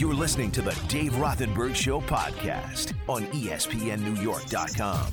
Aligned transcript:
You're 0.00 0.14
listening 0.14 0.50
to 0.52 0.62
the 0.62 0.70
Dave 0.88 1.12
Rothenberg 1.12 1.74
Show 1.74 2.00
podcast 2.00 2.94
on 3.06 3.26
ESPNNewYork.com. 3.26 5.12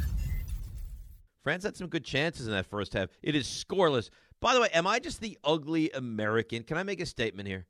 France 1.44 1.66
had 1.66 1.76
some 1.76 1.90
good 1.90 2.06
chances 2.06 2.48
in 2.48 2.54
that 2.54 2.68
first 2.68 2.94
half. 2.94 3.10
It 3.22 3.36
is 3.36 3.48
scoreless. 3.48 4.10
By 4.40 4.54
the 4.54 4.62
way, 4.62 4.70
am 4.74 4.88
I 4.88 5.00
just 5.00 5.20
the 5.20 5.38
ugly 5.44 5.92
American? 5.92 6.64
Can 6.64 6.78
I 6.78 6.84
make 6.84 7.02
a 7.02 7.06
statement 7.06 7.50
here? 7.50 7.66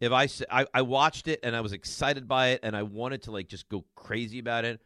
If 0.00 0.12
i 0.12 0.28
i 0.72 0.80
watched 0.80 1.28
it 1.28 1.40
and 1.42 1.54
I 1.54 1.60
was 1.60 1.74
excited 1.74 2.26
by 2.26 2.52
it 2.52 2.60
and 2.62 2.74
I 2.74 2.84
wanted 2.84 3.24
to 3.24 3.32
like 3.32 3.48
just 3.48 3.68
go 3.68 3.84
crazy 3.94 4.38
about 4.38 4.64
it, 4.64 4.80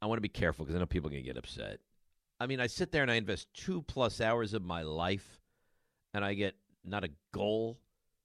I 0.00 0.06
want 0.06 0.18
to 0.18 0.22
be 0.22 0.28
careful 0.28 0.64
because 0.64 0.76
I 0.76 0.78
know 0.78 0.86
people 0.86 1.08
are 1.08 1.10
gonna 1.10 1.22
get 1.22 1.36
upset. 1.36 1.80
I 2.38 2.46
mean, 2.46 2.60
I 2.60 2.68
sit 2.68 2.92
there 2.92 3.02
and 3.02 3.10
I 3.10 3.16
invest 3.16 3.48
two 3.52 3.82
plus 3.82 4.20
hours 4.20 4.54
of 4.54 4.62
my 4.62 4.82
life, 4.82 5.40
and 6.14 6.24
I 6.24 6.34
get 6.34 6.54
not 6.84 7.02
a 7.02 7.10
goal 7.32 7.80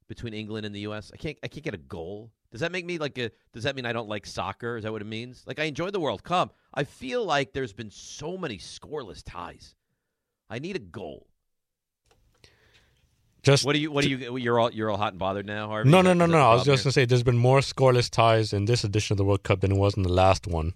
between 0.07 0.33
England 0.33 0.65
and 0.65 0.75
the 0.75 0.81
U.S. 0.81 1.11
I 1.13 1.17
can't 1.17 1.37
I 1.43 1.47
can't 1.47 1.63
get 1.63 1.73
a 1.73 1.77
goal. 1.77 2.32
Does 2.51 2.61
that 2.61 2.71
make 2.71 2.86
me 2.86 2.97
like 2.97 3.18
a? 3.18 3.32
Does 3.54 3.63
that 3.63 3.75
mean 3.75 3.86
I 3.86 3.93
don't 3.93 4.07
like 4.07 4.25
soccer? 4.25 4.77
Is 4.77 4.83
that 4.83 4.91
what 4.91 5.01
it 5.01 5.05
means? 5.05 5.43
Like 5.46 5.59
I 5.59 5.63
enjoy 5.63 5.89
the 5.89 6.00
World 6.00 6.23
Cup. 6.23 6.55
I 6.73 6.83
feel 6.83 7.25
like 7.25 7.54
there's 7.54 7.73
been 7.73 7.91
so 7.91 8.37
many 8.37 8.57
scoreless 8.57 9.23
ties. 9.25 9.75
I 10.49 10.60
need 10.60 10.75
a 10.75 10.79
goal. 10.79 11.27
Just 13.43 13.63
What 13.63 13.73
do 13.73 13.79
you? 13.79 13.91
What 13.91 14.04
do 14.04 14.10
you? 14.10 14.37
You're 14.37 14.60
all 14.60 14.71
you're 14.71 14.89
all 14.89 14.97
hot 14.97 15.13
and 15.13 15.19
bothered 15.19 15.46
now, 15.46 15.68
Harvey. 15.68 15.89
no, 15.89 16.01
no, 16.01 16.13
no, 16.13 16.25
no. 16.25 16.37
I 16.39 16.54
was 16.55 16.63
just 16.63 16.82
here? 16.82 16.85
gonna 16.85 16.93
say 16.93 17.05
there's 17.05 17.21
been 17.24 17.37
more 17.37 17.60
scoreless 17.60 18.10
ties 18.10 18.54
in 18.54 18.65
this 18.65 18.83
edition 18.83 19.13
of 19.13 19.18
the 19.18 19.25
World 19.25 19.43
Cup 19.43 19.61
than 19.61 19.71
it 19.71 19.77
was 19.77 19.96
in 19.96 20.04
the 20.04 20.11
last 20.11 20.47
one. 20.47 20.74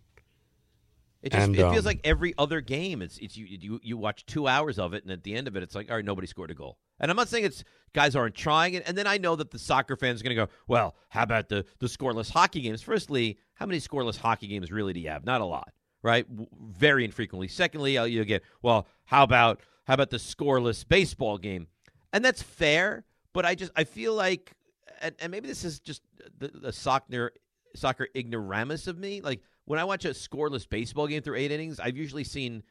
It 1.22 1.34
just 1.34 1.48
And, 1.48 1.56
it 1.56 1.60
feels 1.60 1.80
um, 1.80 1.86
like 1.86 2.00
every 2.04 2.34
other 2.38 2.62
game. 2.62 3.02
It's 3.02 3.18
it's 3.18 3.36
you, 3.36 3.46
you 3.46 3.80
you 3.84 3.98
watch 3.98 4.26
two 4.26 4.48
hours 4.48 4.80
of 4.80 4.94
it, 4.94 5.04
and 5.04 5.12
at 5.12 5.24
the 5.24 5.36
end 5.36 5.48
of 5.48 5.56
it, 5.58 5.64
it's 5.64 5.76
like 5.76 5.90
all 5.90 5.98
right, 5.98 6.06
nobody 6.06 6.28
scored 6.28 6.52
a 6.52 6.54
goal. 6.54 6.78
And 7.00 7.12
I'm 7.12 7.18
not 7.18 7.28
saying 7.28 7.44
it's 7.46 7.64
guys 7.94 8.16
aren't 8.16 8.36
trying 8.36 8.76
it. 8.76 8.84
And 8.88 8.98
then 8.98 9.06
I 9.08 9.18
know 9.18 9.36
that 9.36 9.52
the 9.52 9.60
soccer 9.60 9.96
fans 9.98 10.22
are 10.22 10.24
going 10.24 10.36
to 10.36 10.46
go, 10.46 10.52
well, 10.68 10.96
how 11.10 11.24
about 11.24 11.50
the 11.50 11.66
the 11.80 11.88
scoreless 11.88 12.32
hockey 12.32 12.62
games? 12.62 12.82
Firstly, 12.82 13.38
how 13.56 13.66
many 13.66 13.80
scoreless 13.80 14.18
hockey 14.18 14.48
games 14.48 14.72
really 14.72 14.94
do 14.94 15.02
you 15.02 15.10
have? 15.10 15.26
Not 15.26 15.42
a 15.42 15.46
lot, 15.46 15.74
right? 16.02 16.26
W- 16.30 16.48
Very 16.72 17.04
infrequently. 17.04 17.50
Secondly, 17.50 17.98
uh, 17.98 18.06
you 18.06 18.24
get 18.24 18.44
well, 18.62 18.88
how 19.06 19.24
about 19.24 19.60
how 19.86 19.96
about 19.96 20.12
the 20.12 20.18
scoreless 20.18 20.88
baseball 20.88 21.38
game? 21.38 21.68
And 22.14 22.24
that's 22.24 22.42
fair, 22.42 23.04
but 23.34 23.46
I 23.46 23.56
just 23.56 23.72
I 23.76 23.84
feel 23.84 24.14
like, 24.14 24.54
and, 25.02 25.16
and 25.20 25.32
maybe 25.32 25.50
this 25.50 25.66
is 25.66 25.80
just 25.82 26.02
the, 26.38 26.48
the 26.48 26.72
soccer 26.72 27.34
soccer 27.76 28.08
ignoramus 28.16 28.88
of 28.88 28.98
me. 28.98 29.22
Like 29.22 29.42
when 29.70 29.78
I 29.78 29.84
watch 29.84 30.04
a 30.04 30.10
scoreless 30.10 30.68
baseball 30.68 31.06
game 31.06 31.22
through 31.22 31.36
eight 31.36 31.52
innings, 31.52 31.80
I've 31.80 31.96
usually 31.96 32.24
seen 32.24 32.64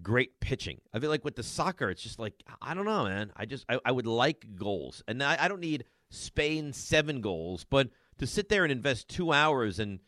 great 0.00 0.38
pitching. 0.38 0.80
I 0.94 1.00
feel 1.00 1.10
like 1.10 1.24
with 1.24 1.34
the 1.34 1.42
soccer, 1.42 1.90
it's 1.90 2.04
just 2.04 2.20
like 2.20 2.34
I 2.62 2.72
don't 2.72 2.84
know, 2.84 3.02
man. 3.02 3.32
I 3.36 3.46
just 3.46 3.64
I, 3.68 3.80
I 3.84 3.90
would 3.90 4.06
like 4.06 4.54
goals, 4.54 5.02
and 5.08 5.20
I, 5.24 5.36
I 5.40 5.48
don't 5.48 5.60
need 5.60 5.86
Spain 6.10 6.72
seven 6.72 7.20
goals, 7.20 7.66
but 7.68 7.88
to 8.18 8.28
sit 8.28 8.48
there 8.48 8.62
and 8.62 8.70
invest 8.70 9.08
two 9.08 9.32
hours 9.32 9.80
and 9.80 9.98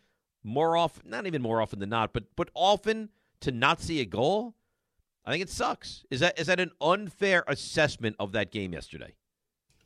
more 0.45 0.77
often, 0.77 1.11
not 1.11 1.27
even 1.27 1.43
more 1.43 1.61
often 1.61 1.81
than 1.81 1.89
not, 1.89 2.13
but 2.13 2.27
but 2.37 2.51
often 2.55 3.09
to 3.41 3.51
not 3.51 3.81
see 3.81 4.01
a 4.01 4.05
goal, 4.05 4.55
I 5.25 5.33
think 5.33 5.43
it 5.43 5.51
sucks. 5.51 6.05
Is 6.09 6.21
that 6.21 6.39
is 6.39 6.47
that 6.47 6.61
an 6.61 6.71
unfair 6.81 7.43
assessment 7.49 8.15
of 8.21 8.31
that 8.31 8.53
game 8.53 8.75
yesterday? 8.75 9.17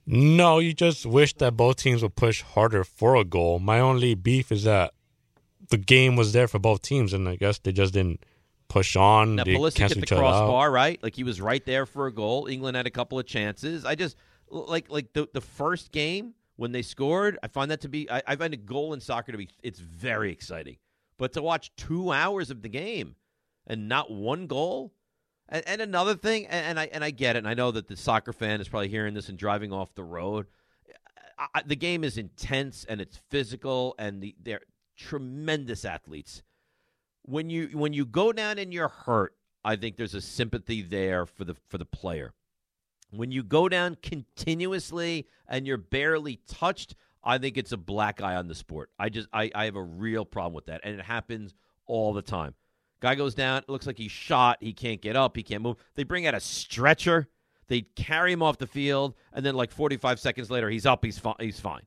No, 0.05 0.59
you 0.59 0.75
just 0.75 1.07
wish 1.07 1.33
that 1.37 1.57
both 1.57 1.77
teams 1.77 2.03
would 2.03 2.15
push 2.15 2.43
harder 2.43 2.85
for 2.85 3.17
a 3.17 3.25
goal. 3.25 3.59
My 3.59 3.81
only 3.81 4.15
beef 4.15 4.53
is 4.53 4.65
that 4.65 4.93
the 5.73 5.79
game 5.79 6.15
was 6.15 6.33
there 6.33 6.47
for 6.47 6.59
both 6.61 6.83
teams, 6.83 7.13
and 7.13 7.29
I 7.29 7.35
guess 7.37 7.59
they 7.59 7.73
just 7.73 7.93
didn't 7.93 8.25
push 8.69 8.95
on. 8.97 9.35
Now 9.37 9.45
they 9.45 9.55
Pulisic 9.55 9.79
hit 9.79 9.95
the 9.95 9.99
each 10.03 10.13
other 10.13 10.23
out. 10.25 10.29
crossbar, 10.31 10.71
right? 10.71 11.03
Like 11.03 11.17
he 11.17 11.25
was 11.25 11.41
right 11.41 11.65
there 11.67 11.85
for 11.85 12.07
a 12.07 12.13
goal. 12.13 12.47
England 12.47 12.77
had 12.77 12.87
a 12.87 12.91
couple 12.91 13.19
of 13.19 13.27
chances. 13.27 13.85
I 13.85 13.95
just 13.97 14.17
like 14.49 14.89
like 14.91 15.13
the 15.13 15.29
the 15.35 15.41
first 15.41 15.91
game 15.93 16.35
when 16.57 16.73
they 16.73 16.83
scored. 16.83 17.39
I 17.43 17.49
find 17.49 17.71
that 17.71 17.81
to 17.83 17.89
be. 17.89 18.09
I, 18.11 18.23
I 18.27 18.37
find 18.37 18.55
a 18.55 18.59
goal 18.59 18.95
in 18.95 19.01
soccer 19.01 19.33
to 19.33 19.39
be. 19.39 19.49
It's 19.63 19.81
very 19.81 20.31
exciting, 20.31 20.77
but 21.19 21.33
to 21.35 21.43
watch 21.43 21.73
two 21.77 22.13
hours 22.13 22.51
of 22.51 22.63
the 22.63 22.69
game 22.69 23.17
and 23.67 23.89
not 23.89 24.11
one 24.11 24.47
goal. 24.47 24.93
And, 25.49 25.63
and 25.67 25.83
another 25.83 26.15
thing, 26.15 26.47
and, 26.47 26.67
and 26.67 26.81
I 26.81 26.89
and 26.93 27.05
I 27.05 27.11
get 27.11 27.37
it. 27.37 27.41
And 27.41 27.49
I 27.49 27.55
know 27.55 27.73
that 27.73 27.89
the 27.89 27.97
soccer 27.97 28.33
fan 28.33 28.61
is 28.61 28.69
probably 28.69 28.89
hearing 28.89 29.13
this 29.15 29.29
and 29.29 29.37
driving 29.37 29.73
off 29.73 29.95
the 29.95 30.05
road. 30.05 30.47
I- 31.55 31.63
the 31.67 31.77
game 31.77 32.05
is 32.05 32.19
intense 32.19 32.85
and 32.89 33.01
it's 33.01 33.19
physical, 33.29 33.95
and 33.99 34.23
the, 34.23 34.35
they're 34.41 34.61
tremendous 34.97 35.85
athletes 35.85 36.43
when 37.23 37.51
you 37.51 37.69
when 37.73 37.93
you 37.93 38.05
go 38.05 38.33
down 38.33 38.59
and 38.59 38.73
you're 38.73 38.89
hurt, 38.89 39.35
I 39.65 39.77
think 39.77 39.97
there's 39.97 40.15
a 40.15 40.21
sympathy 40.21 40.83
there 40.83 41.27
for 41.27 41.45
the 41.45 41.57
for 41.69 41.79
the 41.79 41.85
player. 41.85 42.35
When 43.11 43.31
you 43.31 43.43
go 43.43 43.69
down 43.69 43.97
continuously 44.03 45.27
and 45.47 45.67
you're 45.67 45.77
barely 45.77 46.41
touched, 46.49 46.95
I 47.23 47.39
think 47.39 47.57
it's 47.57 47.73
a 47.73 47.77
black 47.77 48.23
eye 48.23 48.37
on 48.37 48.49
the 48.49 48.55
sport. 48.55 48.91
I 48.99 49.09
just 49.09 49.29
I, 49.33 49.51
I 49.55 49.67
have 49.67 49.77
a 49.77 49.83
real 49.83 50.25
problem 50.25 50.55
with 50.55 50.67
that. 50.67 50.81
And 50.85 50.99
it 50.99 51.05
happens 51.05 51.55
all 51.87 52.13
the 52.13 52.23
time. 52.23 52.55
Guy 53.01 53.17
goes 53.17 53.35
down, 53.35 53.59
it 53.59 53.69
looks 53.69 53.87
like 53.87 53.99
he's 53.99 54.13
shot, 54.13 54.59
he 54.61 54.73
can't 54.73 55.03
get 55.03 55.17
up, 55.17 55.37
he 55.37 55.43
can't 55.43 55.63
move. 55.63 55.77
They 55.97 56.05
bring 56.05 56.27
out 56.27 56.35
a 56.35 56.41
stretcher, 56.41 57.29
they 57.67 57.81
carry 57.81 58.33
him 58.33 58.45
off 58.45 58.59
the 58.59 58.67
field, 58.69 59.15
and 59.33 59.45
then 59.45 59.57
like 59.57 59.73
45 59.73 60.21
seconds 60.21 60.53
later, 60.53 60.71
he's 60.71 60.87
up, 60.87 61.05
he's 61.05 61.19
fine, 61.19 61.35
he's 61.41 61.59
fine. 61.59 61.83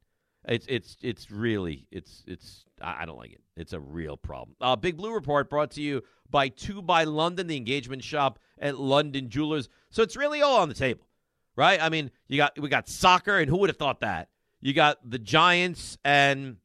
It's 0.47 0.65
it's 0.67 0.97
it's 1.01 1.31
really 1.31 1.87
it's 1.91 2.23
it's 2.27 2.65
I 2.81 3.05
don't 3.05 3.17
like 3.17 3.31
it. 3.31 3.41
It's 3.55 3.73
a 3.73 3.79
real 3.79 4.17
problem. 4.17 4.55
Uh, 4.61 4.75
Big 4.75 4.97
Blue 4.97 5.13
Report 5.13 5.49
brought 5.49 5.71
to 5.71 5.81
you 5.81 6.03
by 6.29 6.49
Two 6.49 6.81
by 6.81 7.03
London, 7.03 7.47
the 7.47 7.57
engagement 7.57 8.03
shop 8.03 8.39
at 8.59 8.77
London 8.77 9.29
Jewelers. 9.29 9.69
So 9.89 10.03
it's 10.03 10.15
really 10.15 10.41
all 10.41 10.57
on 10.57 10.69
the 10.69 10.75
table, 10.75 11.07
right? 11.55 11.81
I 11.81 11.89
mean, 11.89 12.11
you 12.27 12.37
got 12.37 12.59
we 12.59 12.69
got 12.69 12.87
soccer, 12.87 13.39
and 13.39 13.49
who 13.49 13.57
would 13.57 13.69
have 13.69 13.77
thought 13.77 14.01
that? 14.01 14.29
You 14.61 14.73
got 14.73 15.09
the 15.09 15.19
Giants, 15.19 15.97
and 16.05 16.57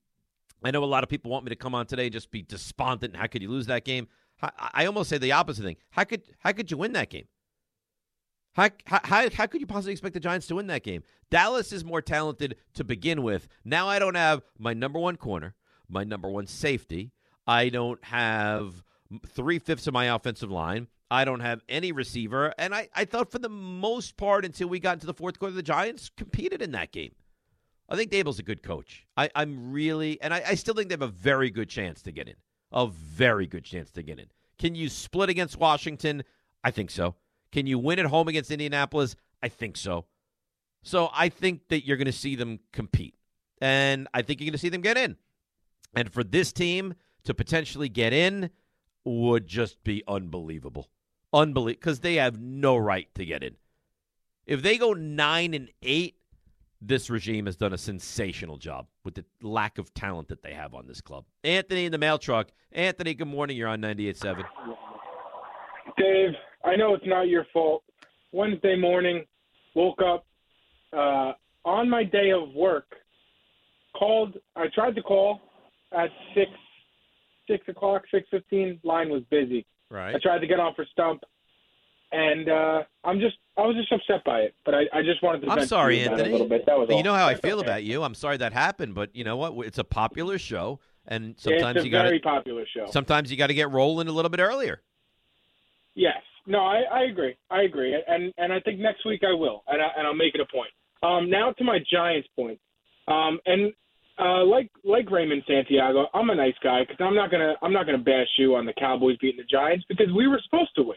I 0.62 0.70
know 0.70 0.84
a 0.84 0.86
lot 0.86 1.02
of 1.02 1.08
people 1.08 1.30
want 1.30 1.44
me 1.44 1.50
to 1.50 1.56
come 1.56 1.74
on 1.74 1.86
today 1.86 2.04
and 2.04 2.12
just 2.12 2.30
be 2.30 2.42
despondent. 2.42 3.16
How 3.16 3.26
could 3.26 3.42
you 3.42 3.50
lose 3.50 3.66
that 3.66 3.84
game? 3.84 4.08
I, 4.42 4.50
I 4.58 4.86
almost 4.86 5.10
say 5.10 5.19
the 5.19 5.32
opposite 5.32 5.62
thing. 5.62 5.76
How 5.90 6.04
could 6.04 6.22
how 6.38 6.52
could 6.52 6.70
you 6.70 6.76
win 6.76 6.92
that 6.92 7.10
game? 7.10 7.26
How, 8.55 8.69
how, 8.87 9.31
how, 9.31 9.47
could 9.47 9.61
you 9.61 9.66
possibly 9.66 9.93
expect 9.93 10.15
the 10.15 10.21
Giants 10.21 10.47
to 10.49 10.56
win 10.56 10.66
that 10.66 10.83
game? 10.83 11.03
Dallas 11.31 11.72
is 11.72 11.84
more 11.84 12.03
talented 12.03 12.56
to 12.75 12.84
begin 12.84 13.22
with. 13.22 13.47
Now 13.65 13.88
I 13.88 13.99
don't 13.99 14.16
have 14.16 14.43
my 14.59 14.75
number 14.75 14.99
one 14.99 15.16
corner, 15.16 15.55
my 15.88 16.03
number 16.05 16.28
one 16.28 16.47
safety. 16.47 17.12
I 17.47 17.69
don't 17.69 18.03
have 18.05 18.83
three 19.27 19.59
fifths 19.59 19.87
of 19.87 19.94
my 19.94 20.15
offensive 20.15 20.50
line. 20.50 20.88
I 21.11 21.25
don't 21.25 21.41
have 21.41 21.62
any 21.69 21.93
receiver. 21.93 22.55
And 22.59 22.75
I, 22.75 22.88
I 22.94 23.05
thought 23.05 23.31
for 23.31 23.38
the 23.38 23.49
most 23.49 24.16
part, 24.16 24.44
until 24.44 24.69
we 24.69 24.78
got 24.78 24.94
into 24.94 25.06
the 25.06 25.15
fourth 25.15 25.38
quarter, 25.38 25.55
the 25.55 25.62
Giants 25.62 26.11
competed 26.17 26.62
in 26.62 26.72
that 26.72 26.93
game. 26.93 27.12
I 27.88 27.97
think 27.97 28.12
Daboll's 28.12 28.38
a 28.38 28.44
good 28.44 28.62
coach. 28.62 29.06
I, 29.17 29.31
I'm 29.34 29.72
really, 29.72 30.21
and 30.22 30.32
I, 30.32 30.43
I 30.49 30.55
still 30.55 30.75
think 30.75 30.88
they 30.88 30.93
have 30.93 31.03
a 31.03 31.09
very 31.09 31.50
good 31.50 31.69
chance 31.69 32.03
to 32.03 32.12
get 32.12 32.28
in. 32.28 32.37
A 32.72 32.87
very 32.87 33.49
good 33.49 33.65
chance 33.65 33.91
to 33.93 34.03
get 34.03 34.21
in. 34.21 34.27
Can 34.59 34.77
you 34.77 34.88
split 34.88 35.28
against 35.28 35.59
Washington? 35.59 36.22
I 36.62 36.71
think 36.71 36.91
so. 36.91 37.17
Can 37.53 37.66
you 37.66 37.78
win 37.78 37.99
at 37.99 38.06
home 38.06 38.28
against 38.28 38.50
Indianapolis? 38.50 39.16
I 39.43 39.49
think 39.49 39.77
so. 39.77 40.06
So 40.83 41.11
I 41.12 41.28
think 41.28 41.69
that 41.69 41.87
you're 41.87 41.97
going 41.97 42.06
to 42.06 42.12
see 42.12 42.37
them 42.37 42.61
compete. 42.72 43.15
And 43.61 44.09
I 44.15 44.22
think 44.22 44.41
you're 44.41 44.47
going 44.47 44.53
to 44.53 44.59
see 44.59 44.69
them 44.69 44.81
get 44.81 44.97
in. 44.97 45.16
And 45.94 46.12
for 46.12 46.25
this 46.25 46.53
team 46.53 46.94
to 47.25 47.34
potentially 47.34 47.88
get 47.88 48.12
in 48.12 48.50
would 49.05 49.47
just 49.47 49.83
be 49.84 50.03
unbelievable. 50.09 50.88
Unbelievable. 51.33 51.81
Because 51.81 52.00
they 52.00 52.15
have 52.16 52.41
no 52.41 52.77
right 52.77 53.09
to 53.15 53.25
get 53.25 53.43
in. 53.43 53.56
If 54.47 54.62
they 54.62 54.78
go 54.78 54.94
9 54.94 55.55
and 55.55 55.69
8, 55.82 56.17
this 56.81 57.11
regime 57.11 57.47
has 57.47 57.56
done 57.56 57.75
a 57.75 57.78
sensational 57.78 58.56
job 58.56 58.87
with 59.05 59.15
the 59.15 59.25
lack 59.43 59.77
of 59.77 59.93
talent 59.93 60.28
that 60.28 60.43
they 60.43 60.55
have 60.55 60.75
on 60.75 60.87
this 60.87 61.03
club. 61.03 61.25
Anthony 61.44 61.84
in 61.84 61.93
the 61.93 61.99
mail 61.99 62.19
truck. 62.19 62.49
Anthony, 62.72 63.12
good 63.15 63.28
morning. 63.28 63.56
You're 63.56 63.69
on 63.69 63.82
98.7. 63.82 64.44
Dave, 65.96 66.30
I 66.64 66.76
know 66.76 66.94
it's 66.94 67.06
not 67.06 67.28
your 67.28 67.46
fault. 67.52 67.82
Wednesday 68.32 68.76
morning, 68.76 69.24
woke 69.74 70.00
up 70.02 70.24
uh, 70.92 71.32
on 71.64 71.88
my 71.91 72.04
day 72.04 72.30
of 72.32 72.52
work. 72.54 72.86
Called. 73.99 74.37
I 74.56 74.66
tried 74.75 74.94
to 74.94 75.02
call 75.02 75.40
at 75.93 76.10
six, 76.34 76.49
six 77.49 77.66
o'clock, 77.69 78.02
six 78.12 78.28
fifteen. 78.31 78.78
Line 78.84 79.10
was 79.10 79.22
busy. 79.31 79.66
Right. 79.90 80.14
I 80.14 80.19
tried 80.22 80.38
to 80.38 80.46
get 80.46 80.60
on 80.60 80.75
for 80.75 80.87
Stump, 80.93 81.22
and 82.12 82.49
uh, 82.49 82.82
I'm 83.05 83.19
just. 83.19 83.37
I 83.56 83.62
was 83.62 83.75
just 83.76 83.93
upset 83.93 84.25
by 84.25 84.40
it. 84.40 84.55
But 84.64 84.75
I, 84.75 84.82
I 84.93 85.02
just 85.02 85.22
wanted 85.25 85.43
to. 85.43 85.50
I'm 85.50 85.66
sorry, 85.66 86.00
Anthony. 86.00 86.28
A 86.28 86.32
little 86.32 86.49
bit. 86.49 86.64
That 86.66 86.78
was 86.78 86.88
all. 86.88 86.96
you 86.96 87.02
know 87.02 87.14
how 87.14 87.26
I 87.26 87.32
That's 87.34 87.40
feel 87.44 87.58
okay. 87.58 87.66
about 87.66 87.82
you. 87.82 88.05
I'm 88.05 88.14
sorry 88.14 88.37
that 88.37 88.52
happened, 88.52 88.94
but 88.94 89.14
you 89.14 89.25
know 89.25 89.37
what? 89.37 89.66
It's 89.66 89.78
a 89.78 89.84
popular 89.84 90.38
show, 90.38 90.78
and 91.08 91.32
It's 91.32 91.43
sometimes 91.43 91.81
a 91.81 91.84
you 91.84 91.90
got 91.90 92.05
very 92.05 92.20
popular 92.20 92.64
show. 92.72 92.87
sometimes 92.90 93.31
you 93.32 93.37
got 93.37 93.49
to 93.49 93.55
get 93.55 93.70
rolling 93.72 94.06
a 94.06 94.12
little 94.12 94.31
bit 94.31 94.40
earlier. 94.40 94.82
Yes. 96.00 96.23
No, 96.47 96.61
I, 96.61 96.81
I 96.91 97.02
agree. 97.05 97.37
I 97.50 97.62
agree, 97.62 97.94
and 98.08 98.32
and 98.38 98.50
I 98.52 98.58
think 98.61 98.81
next 98.81 99.05
week 99.05 99.20
I 99.23 99.35
will, 99.35 99.62
and 99.69 99.82
I, 99.82 99.88
and 99.99 100.06
I'll 100.06 100.14
make 100.14 100.35
it 100.35 100.41
a 100.41 100.47
point. 100.47 100.70
Um, 101.02 101.29
now 101.29 101.52
to 101.52 101.64
my 101.64 101.79
Giants 101.93 102.26
point, 102.35 102.58
um, 103.06 103.38
and 103.44 103.73
uh, 104.19 104.44
like 104.44 104.70
like 104.82 105.11
Raymond 105.11 105.43
Santiago, 105.47 106.06
I'm 106.14 106.31
a 106.31 106.35
nice 106.35 106.55
guy 106.64 106.81
because 106.81 106.97
I'm 106.99 107.14
not 107.14 107.31
gonna 107.31 107.55
I'm 107.61 107.75
not 107.75 107.85
gonna 107.85 107.99
bash 107.99 108.26
you 108.38 108.56
on 108.56 108.64
the 108.64 108.73
Cowboys 108.73 109.19
beating 109.19 109.37
the 109.37 109.44
Giants 109.44 109.85
because 109.88 110.06
we 110.17 110.26
were 110.26 110.41
supposed 110.44 110.70
to 110.76 110.82
win. 110.85 110.97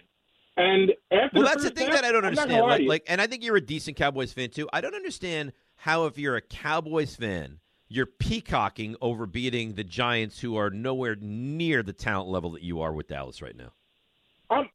And 0.56 0.92
after 1.12 1.40
Well, 1.40 1.44
that's 1.44 1.64
the 1.64 1.72
thing 1.72 1.88
half, 1.88 2.02
that 2.02 2.06
I 2.06 2.12
don't 2.14 2.26
understand. 2.26 2.66
Like, 2.66 2.88
like, 2.88 3.04
and 3.08 3.20
I 3.20 3.28
think 3.28 3.44
you're 3.44 3.58
a 3.58 3.62
decent 3.62 3.98
Cowboys 3.98 4.32
fan 4.32 4.50
too. 4.50 4.70
I 4.72 4.80
don't 4.80 4.96
understand 4.96 5.52
how 5.76 6.06
if 6.06 6.18
you're 6.18 6.38
a 6.38 6.42
Cowboys 6.42 7.16
fan 7.16 7.60
you're 7.90 8.08
peacocking 8.08 8.96
over 9.02 9.28
beating 9.28 9.76
the 9.76 9.84
Giants, 9.84 10.40
who 10.40 10.56
are 10.56 10.72
nowhere 10.72 11.16
near 11.20 11.84
the 11.84 11.94
talent 11.94 12.28
level 12.28 12.52
that 12.52 12.64
you 12.64 12.82
are 12.82 12.92
with 12.92 13.08
Dallas 13.08 13.40
right 13.40 13.56
now. 13.56 13.74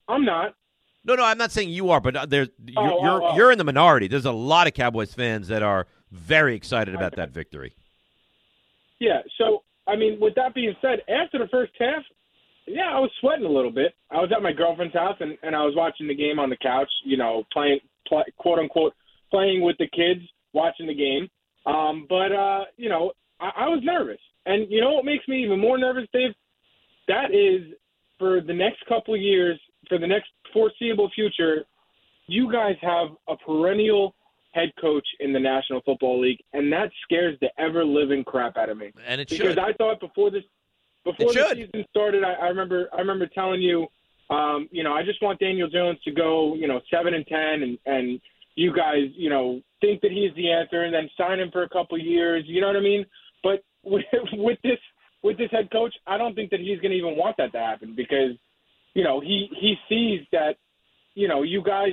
I'm 0.08 0.24
not. 0.24 0.54
No, 1.04 1.14
no, 1.14 1.24
I'm 1.24 1.38
not 1.38 1.52
saying 1.52 1.70
you 1.70 1.90
are, 1.90 2.00
but 2.00 2.16
uh, 2.16 2.26
there's 2.26 2.48
you're 2.66 2.82
Oh, 2.82 2.98
oh, 2.98 3.02
you're, 3.02 3.22
oh. 3.22 3.36
you're 3.36 3.52
in 3.52 3.58
the 3.58 3.64
minority. 3.64 4.08
There's 4.08 4.24
a 4.24 4.32
lot 4.32 4.66
of 4.66 4.74
Cowboys 4.74 5.14
fans 5.14 5.48
that 5.48 5.62
are 5.62 5.86
very 6.10 6.54
excited 6.54 6.94
about 6.94 7.16
that 7.16 7.30
victory. 7.30 7.74
Yeah. 8.98 9.20
So 9.38 9.62
I 9.86 9.96
mean, 9.96 10.18
with 10.20 10.34
that 10.34 10.54
being 10.54 10.74
said, 10.82 11.00
after 11.08 11.38
the 11.38 11.48
first 11.48 11.72
half, 11.78 12.02
yeah, 12.66 12.90
I 12.92 12.98
was 12.98 13.10
sweating 13.20 13.46
a 13.46 13.50
little 13.50 13.70
bit. 13.70 13.94
I 14.10 14.16
was 14.16 14.30
at 14.34 14.42
my 14.42 14.52
girlfriend's 14.52 14.94
house 14.94 15.16
and 15.20 15.38
and 15.42 15.54
I 15.54 15.64
was 15.64 15.74
watching 15.76 16.08
the 16.08 16.14
game 16.14 16.38
on 16.38 16.50
the 16.50 16.56
couch. 16.56 16.90
You 17.04 17.16
know, 17.16 17.44
playing 17.52 17.80
play, 18.06 18.24
quote 18.36 18.58
unquote 18.58 18.94
playing 19.30 19.62
with 19.62 19.76
the 19.78 19.88
kids, 19.88 20.20
watching 20.52 20.86
the 20.86 20.94
game. 20.94 21.28
Um, 21.66 22.06
but 22.08 22.32
uh, 22.32 22.64
you 22.76 22.88
know, 22.88 23.12
I, 23.40 23.50
I 23.56 23.68
was 23.68 23.80
nervous, 23.82 24.20
and 24.46 24.70
you 24.70 24.80
know 24.80 24.92
what 24.92 25.04
makes 25.04 25.26
me 25.28 25.44
even 25.44 25.60
more 25.60 25.78
nervous, 25.78 26.08
Dave? 26.12 26.34
That 27.08 27.30
is 27.32 27.72
for 28.18 28.40
the 28.40 28.52
next 28.54 28.84
couple 28.86 29.14
of 29.14 29.20
years, 29.20 29.58
for 29.88 29.98
the 29.98 30.06
next 30.06 30.28
foreseeable 30.52 31.10
future. 31.14 31.64
You 32.26 32.52
guys 32.52 32.76
have 32.82 33.08
a 33.28 33.36
perennial 33.36 34.14
head 34.52 34.70
coach 34.80 35.06
in 35.20 35.32
the 35.32 35.40
National 35.40 35.80
Football 35.82 36.20
League, 36.20 36.40
and 36.52 36.72
that 36.72 36.90
scares 37.02 37.38
the 37.40 37.48
ever 37.58 37.84
living 37.84 38.24
crap 38.24 38.56
out 38.56 38.68
of 38.68 38.76
me. 38.76 38.92
And 39.06 39.20
it 39.20 39.28
because 39.28 39.54
should. 39.54 39.58
I 39.58 39.72
thought 39.74 40.00
before 40.00 40.30
this 40.30 40.44
before 41.04 41.32
the 41.32 41.54
season 41.54 41.84
started, 41.90 42.24
I, 42.24 42.32
I 42.34 42.48
remember 42.48 42.88
I 42.92 42.98
remember 42.98 43.26
telling 43.26 43.62
you, 43.62 43.86
um, 44.30 44.68
you 44.70 44.82
know, 44.82 44.92
I 44.92 45.02
just 45.02 45.22
want 45.22 45.38
Daniel 45.38 45.68
Jones 45.68 45.98
to 46.04 46.10
go, 46.10 46.54
you 46.54 46.68
know, 46.68 46.80
seven 46.90 47.14
and 47.14 47.26
ten, 47.26 47.62
and 47.62 47.78
and 47.86 48.20
you 48.54 48.74
guys, 48.74 49.08
you 49.14 49.30
know, 49.30 49.60
think 49.80 50.00
that 50.02 50.10
he's 50.10 50.34
the 50.34 50.50
answer, 50.50 50.82
and 50.84 50.92
then 50.92 51.08
sign 51.16 51.38
him 51.40 51.50
for 51.50 51.62
a 51.62 51.68
couple 51.68 51.96
of 51.98 52.04
years. 52.04 52.44
You 52.46 52.60
know 52.60 52.66
what 52.66 52.76
I 52.76 52.80
mean? 52.80 53.06
But 53.42 53.62
with, 53.84 54.04
with 54.32 54.58
this 54.62 54.78
with 55.22 55.38
this 55.38 55.50
head 55.50 55.70
coach, 55.70 55.94
I 56.06 56.18
don't 56.18 56.34
think 56.34 56.50
that 56.50 56.60
he's 56.60 56.80
going 56.80 56.92
to 56.92 56.96
even 56.96 57.16
want 57.16 57.36
that 57.38 57.52
to 57.52 57.58
happen 57.58 57.94
because, 57.96 58.32
you 58.98 59.04
know, 59.04 59.20
he 59.20 59.48
he 59.60 59.76
sees 59.88 60.26
that, 60.32 60.56
you 61.14 61.28
know, 61.28 61.42
you 61.44 61.62
guys 61.62 61.92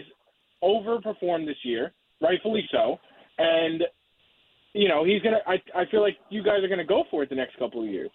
overperformed 0.63 1.46
this 1.46 1.57
year, 1.62 1.94
rightfully 2.19 2.68
so, 2.72 2.98
and 3.38 3.84
you 4.74 4.88
know 4.88 5.06
he's 5.06 5.22
gonna. 5.22 5.38
I 5.46 5.62
I 5.75 5.86
feel 5.92 6.02
like 6.02 6.18
you 6.31 6.42
guys 6.42 6.63
are 6.63 6.68
gonna 6.68 6.84
go 6.84 7.04
for 7.12 7.22
it 7.22 7.30
the 7.30 7.36
next 7.36 7.60
couple 7.60 7.84
of 7.84 7.88
years. 7.88 8.10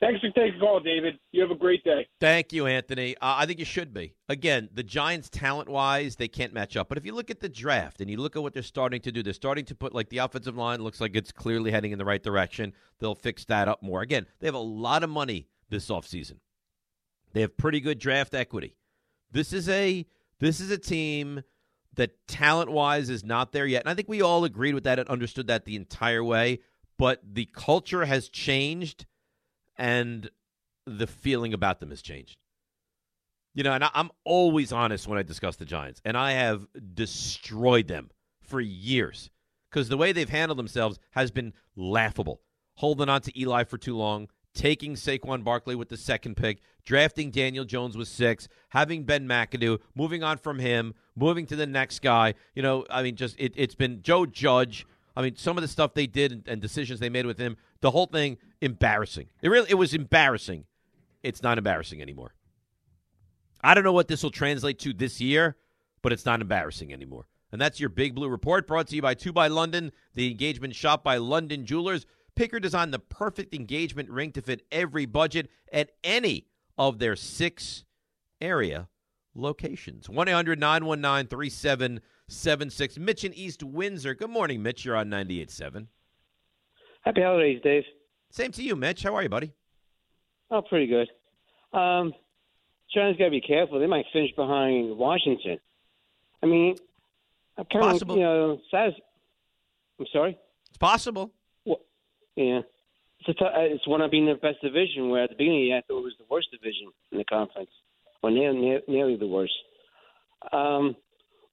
Thanks 0.00 0.22
for 0.22 0.30
taking 0.30 0.58
the 0.58 0.64
call, 0.64 0.80
David. 0.80 1.18
You 1.32 1.42
have 1.42 1.50
a 1.50 1.54
great 1.54 1.84
day. 1.84 2.08
Thank 2.18 2.54
you, 2.54 2.66
Anthony. 2.66 3.14
Uh, 3.18 3.34
I 3.36 3.44
think 3.44 3.58
you 3.58 3.66
should 3.66 3.92
be. 3.92 4.14
Again, 4.30 4.70
the 4.72 4.82
Giants, 4.82 5.28
talent 5.28 5.68
wise, 5.68 6.16
they 6.16 6.28
can't 6.28 6.54
match 6.54 6.78
up. 6.78 6.88
But 6.88 6.96
if 6.96 7.04
you 7.04 7.14
look 7.14 7.30
at 7.30 7.40
the 7.40 7.50
draft 7.50 8.00
and 8.00 8.10
you 8.10 8.16
look 8.16 8.34
at 8.36 8.42
what 8.42 8.54
they're 8.54 8.62
starting 8.62 9.02
to 9.02 9.12
do, 9.12 9.22
they're 9.22 9.34
starting 9.34 9.66
to 9.66 9.74
put 9.74 9.94
like 9.94 10.08
the 10.08 10.16
offensive 10.16 10.56
line 10.56 10.80
looks 10.80 11.02
like 11.02 11.14
it's 11.14 11.32
clearly 11.32 11.70
heading 11.70 11.92
in 11.92 11.98
the 11.98 12.06
right 12.06 12.22
direction. 12.22 12.72
They'll 13.00 13.14
fix 13.14 13.44
that 13.44 13.68
up 13.68 13.82
more. 13.82 14.00
Again, 14.00 14.24
they 14.38 14.46
have 14.46 14.54
a 14.54 14.58
lot 14.58 15.04
of 15.04 15.10
money 15.10 15.48
this 15.68 15.90
offseason. 15.90 16.36
They 17.32 17.40
have 17.42 17.56
pretty 17.56 17.80
good 17.80 17.98
draft 17.98 18.34
equity. 18.34 18.76
This 19.30 19.52
is 19.52 19.68
a 19.68 20.06
this 20.40 20.60
is 20.60 20.70
a 20.70 20.78
team 20.78 21.42
that 21.94 22.26
talent 22.26 22.70
wise 22.70 23.10
is 23.10 23.24
not 23.24 23.52
there 23.52 23.66
yet. 23.66 23.82
And 23.82 23.90
I 23.90 23.94
think 23.94 24.08
we 24.08 24.22
all 24.22 24.44
agreed 24.44 24.74
with 24.74 24.84
that 24.84 24.98
and 24.98 25.08
understood 25.08 25.48
that 25.48 25.64
the 25.64 25.76
entire 25.76 26.24
way. 26.24 26.60
But 26.98 27.20
the 27.22 27.46
culture 27.52 28.04
has 28.04 28.28
changed 28.28 29.06
and 29.76 30.30
the 30.86 31.06
feeling 31.06 31.54
about 31.54 31.80
them 31.80 31.90
has 31.90 32.02
changed. 32.02 32.38
You 33.54 33.64
know, 33.64 33.72
and 33.72 33.84
I, 33.84 33.90
I'm 33.94 34.10
always 34.24 34.72
honest 34.72 35.08
when 35.08 35.18
I 35.18 35.22
discuss 35.22 35.56
the 35.56 35.64
Giants, 35.64 36.00
and 36.04 36.16
I 36.16 36.32
have 36.32 36.66
destroyed 36.94 37.88
them 37.88 38.10
for 38.40 38.60
years 38.60 39.30
because 39.70 39.88
the 39.88 39.96
way 39.96 40.12
they've 40.12 40.28
handled 40.28 40.58
themselves 40.58 40.98
has 41.10 41.30
been 41.30 41.52
laughable. 41.74 42.40
Holding 42.74 43.08
on 43.08 43.20
to 43.22 43.40
Eli 43.40 43.64
for 43.64 43.76
too 43.76 43.96
long, 43.96 44.28
taking 44.54 44.94
Saquon 44.94 45.44
Barkley 45.44 45.74
with 45.74 45.88
the 45.88 45.96
second 45.96 46.36
pick, 46.36 46.60
drafting 46.84 47.30
Daniel 47.30 47.64
Jones 47.64 47.96
with 47.96 48.08
six, 48.08 48.48
having 48.70 49.04
Ben 49.04 49.26
McAdoo, 49.26 49.78
moving 49.94 50.22
on 50.22 50.38
from 50.38 50.58
him, 50.58 50.94
moving 51.16 51.46
to 51.46 51.56
the 51.56 51.66
next 51.66 52.02
guy. 52.02 52.34
You 52.54 52.62
know, 52.62 52.84
I 52.90 53.02
mean, 53.02 53.16
just 53.16 53.36
it, 53.38 53.52
it's 53.56 53.74
been 53.74 54.02
Joe 54.02 54.26
Judge. 54.26 54.86
I 55.16 55.22
mean, 55.22 55.36
some 55.36 55.56
of 55.56 55.62
the 55.62 55.68
stuff 55.68 55.94
they 55.94 56.06
did 56.06 56.32
and, 56.32 56.48
and 56.48 56.60
decisions 56.60 57.00
they 57.00 57.08
made 57.08 57.26
with 57.26 57.38
him, 57.38 57.56
the 57.80 57.90
whole 57.90 58.06
thing 58.06 58.38
embarrassing. 58.60 59.28
It 59.42 59.48
really 59.48 59.70
it 59.70 59.74
was 59.74 59.94
embarrassing. 59.94 60.64
It's 61.22 61.42
not 61.42 61.58
embarrassing 61.58 62.00
anymore. 62.00 62.34
I 63.62 63.74
don't 63.74 63.84
know 63.84 63.92
what 63.92 64.08
this 64.08 64.22
will 64.22 64.30
translate 64.30 64.78
to 64.80 64.92
this 64.92 65.20
year, 65.20 65.56
but 66.02 66.12
it's 66.12 66.24
not 66.24 66.40
embarrassing 66.40 66.92
anymore. 66.92 67.26
And 67.52 67.60
that's 67.60 67.80
your 67.80 67.88
Big 67.88 68.14
Blue 68.14 68.28
Report 68.28 68.66
brought 68.66 68.86
to 68.88 68.96
you 68.96 69.02
by 69.02 69.14
2 69.14 69.32
by 69.32 69.48
London, 69.48 69.92
the 70.14 70.30
engagement 70.30 70.74
shop 70.74 71.02
by 71.02 71.16
London 71.16 71.66
Jewelers. 71.66 72.06
Picker 72.40 72.58
designed 72.58 72.94
the 72.94 72.98
perfect 72.98 73.54
engagement 73.54 74.08
ring 74.08 74.32
to 74.32 74.40
fit 74.40 74.62
every 74.72 75.04
budget 75.04 75.50
at 75.70 75.90
any 76.02 76.46
of 76.78 76.98
their 76.98 77.14
six 77.14 77.84
area 78.40 78.88
locations. 79.34 80.08
1 80.08 80.26
800 80.26 80.58
919 80.58 81.28
3776. 81.28 82.98
Mitch 82.98 83.24
in 83.24 83.34
East 83.34 83.62
Windsor. 83.62 84.14
Good 84.14 84.30
morning, 84.30 84.62
Mitch. 84.62 84.86
You're 84.86 84.96
on 84.96 85.10
98.7. 85.10 85.88
Happy 87.02 87.20
holidays, 87.20 87.60
Dave. 87.62 87.84
Same 88.30 88.52
to 88.52 88.62
you, 88.62 88.74
Mitch. 88.74 89.02
How 89.02 89.14
are 89.14 89.22
you, 89.22 89.28
buddy? 89.28 89.52
Oh, 90.50 90.62
pretty 90.62 90.86
good. 90.86 91.10
Um, 91.78 92.14
Giants 92.94 93.18
got 93.18 93.26
to 93.26 93.30
be 93.30 93.42
careful. 93.42 93.78
They 93.78 93.86
might 93.86 94.06
finish 94.14 94.34
behind 94.34 94.96
Washington. 94.96 95.58
I 96.42 96.46
mean, 96.46 96.74
I'm 97.58 97.66
kind 97.66 97.84
of, 97.84 97.90
Possible. 97.90 98.16
you 98.16 98.22
know, 98.22 98.58
sad. 98.70 98.94
I'm 99.98 100.06
sorry. 100.10 100.38
It's 100.70 100.78
possible. 100.78 101.34
Yeah, 102.36 102.60
it's 103.20 103.28
a 103.28 103.34
t- 103.34 103.74
it's 103.74 103.86
one 103.86 104.00
of 104.00 104.10
being 104.10 104.26
the 104.26 104.34
best 104.34 104.60
division. 104.62 105.10
Where 105.10 105.24
at 105.24 105.30
the 105.30 105.36
beginning 105.36 105.60
the 105.60 105.66
year, 105.66 105.78
I 105.78 105.82
thought 105.82 105.98
it 106.00 106.04
was 106.04 106.14
the 106.18 106.24
worst 106.30 106.48
division 106.50 106.88
in 107.12 107.18
the 107.18 107.24
conference, 107.24 107.70
or 108.22 108.30
near, 108.30 108.52
near, 108.52 108.80
nearly 108.88 109.16
the 109.16 109.26
worst. 109.26 109.52
Um, 110.52 110.96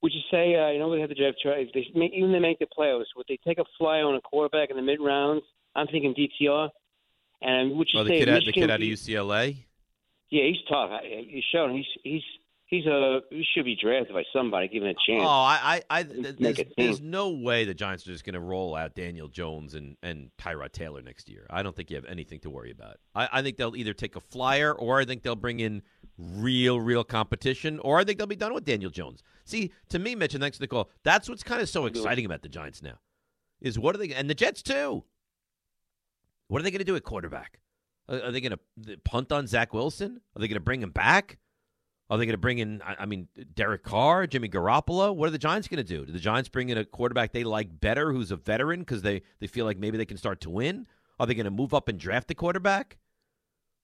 would 0.02 0.12
you 0.12 0.20
say, 0.30 0.54
uh, 0.54 0.70
you 0.70 0.78
know, 0.78 0.88
we 0.88 1.00
have 1.00 1.08
the 1.08 1.14
draft 1.14 1.38
if 1.44 1.72
they 1.72 1.86
make, 1.98 2.12
even 2.14 2.32
they 2.32 2.38
make 2.38 2.58
the 2.58 2.66
playoffs, 2.66 3.04
would 3.16 3.26
they 3.28 3.38
take 3.44 3.58
a 3.58 3.64
flyer 3.76 4.04
on 4.04 4.14
a 4.14 4.20
quarterback 4.20 4.70
in 4.70 4.76
the 4.76 4.82
mid 4.82 5.00
rounds? 5.00 5.42
I'm 5.74 5.86
thinking 5.88 6.14
DTR. 6.14 6.70
And 7.42 7.76
would 7.76 7.88
you 7.92 8.00
Oh, 8.00 8.04
the 8.04 8.10
say 8.10 8.18
kid, 8.20 8.28
out, 8.28 8.42
the 8.44 8.52
kid 8.52 8.70
out 8.70 8.80
of 8.80 8.86
UCLA? 8.86 9.56
Yeah, 10.30 10.44
he's 10.44 10.62
tough. 10.68 10.90
He's 11.02 11.44
shown 11.52 11.74
he's 11.74 11.86
he's 12.02 12.22
he's 12.68 12.86
a 12.86 13.20
he 13.30 13.44
should 13.54 13.64
be 13.64 13.74
drafted 13.74 14.14
by 14.14 14.22
somebody, 14.32 14.68
given 14.68 14.88
a 14.88 14.94
chance. 14.94 15.22
Oh, 15.22 15.26
I, 15.26 15.82
I, 15.90 15.98
I 15.98 16.02
th- 16.04 16.36
there's, 16.38 16.60
there's 16.76 17.00
no 17.00 17.30
way 17.30 17.64
the 17.64 17.74
Giants 17.74 18.06
are 18.06 18.12
just 18.12 18.24
going 18.24 18.34
to 18.34 18.40
roll 18.40 18.76
out 18.76 18.94
Daniel 18.94 19.28
Jones 19.28 19.74
and 19.74 19.96
and 20.02 20.30
Tyrod 20.38 20.72
Taylor 20.72 21.02
next 21.02 21.28
year. 21.28 21.46
I 21.50 21.62
don't 21.62 21.74
think 21.74 21.90
you 21.90 21.96
have 21.96 22.04
anything 22.04 22.38
to 22.40 22.50
worry 22.50 22.70
about. 22.70 22.98
I, 23.14 23.28
I 23.32 23.42
think 23.42 23.56
they'll 23.56 23.74
either 23.74 23.92
take 23.94 24.14
a 24.14 24.20
flyer 24.20 24.72
or 24.72 25.00
I 25.00 25.04
think 25.04 25.22
they'll 25.22 25.34
bring 25.34 25.60
in 25.60 25.82
real, 26.16 26.80
real 26.80 27.04
competition, 27.04 27.78
or 27.80 27.98
I 27.98 28.04
think 28.04 28.18
they'll 28.18 28.26
be 28.26 28.36
done 28.36 28.54
with 28.54 28.64
Daniel 28.64 28.90
Jones. 28.90 29.22
See, 29.44 29.72
to 29.88 29.98
me, 29.98 30.14
Mitch, 30.14 30.34
and 30.34 30.42
thanks 30.42 30.58
the 30.58 30.68
call. 30.68 30.90
That's 31.02 31.28
what's 31.28 31.42
kind 31.42 31.60
of 31.60 31.68
so 31.68 31.86
exciting 31.86 32.24
about 32.24 32.42
the 32.42 32.48
Giants 32.48 32.82
now, 32.82 32.98
is 33.60 33.78
what 33.78 33.94
are 33.94 33.98
they 33.98 34.12
and 34.12 34.28
the 34.28 34.34
Jets 34.34 34.62
too. 34.62 35.04
What 36.48 36.60
are 36.60 36.62
they 36.64 36.70
going 36.70 36.78
to 36.78 36.84
do 36.84 36.96
at 36.96 37.04
quarterback? 37.04 37.60
Are, 38.08 38.22
are 38.22 38.30
they 38.32 38.40
going 38.40 38.56
to 38.84 38.98
punt 39.04 39.32
on 39.32 39.46
Zach 39.46 39.74
Wilson? 39.74 40.20
Are 40.34 40.40
they 40.40 40.48
going 40.48 40.54
to 40.54 40.60
bring 40.60 40.82
him 40.82 40.90
back? 40.90 41.38
Are 42.10 42.16
they 42.16 42.24
going 42.24 42.32
to 42.32 42.38
bring 42.38 42.58
in, 42.58 42.80
I 42.82 43.04
mean, 43.04 43.28
Derek 43.54 43.82
Carr, 43.82 44.26
Jimmy 44.26 44.48
Garoppolo? 44.48 45.14
What 45.14 45.28
are 45.28 45.30
the 45.30 45.38
Giants 45.38 45.68
going 45.68 45.76
to 45.76 45.84
do? 45.84 46.06
Do 46.06 46.12
the 46.12 46.18
Giants 46.18 46.48
bring 46.48 46.70
in 46.70 46.78
a 46.78 46.84
quarterback 46.84 47.32
they 47.32 47.44
like 47.44 47.80
better 47.80 48.12
who's 48.12 48.30
a 48.30 48.36
veteran 48.36 48.80
because 48.80 49.02
they, 49.02 49.22
they 49.40 49.46
feel 49.46 49.66
like 49.66 49.76
maybe 49.76 49.98
they 49.98 50.06
can 50.06 50.16
start 50.16 50.40
to 50.42 50.50
win? 50.50 50.86
Are 51.20 51.26
they 51.26 51.34
going 51.34 51.44
to 51.44 51.50
move 51.50 51.74
up 51.74 51.86
and 51.88 51.98
draft 51.98 52.30
a 52.30 52.34
quarterback? 52.34 52.96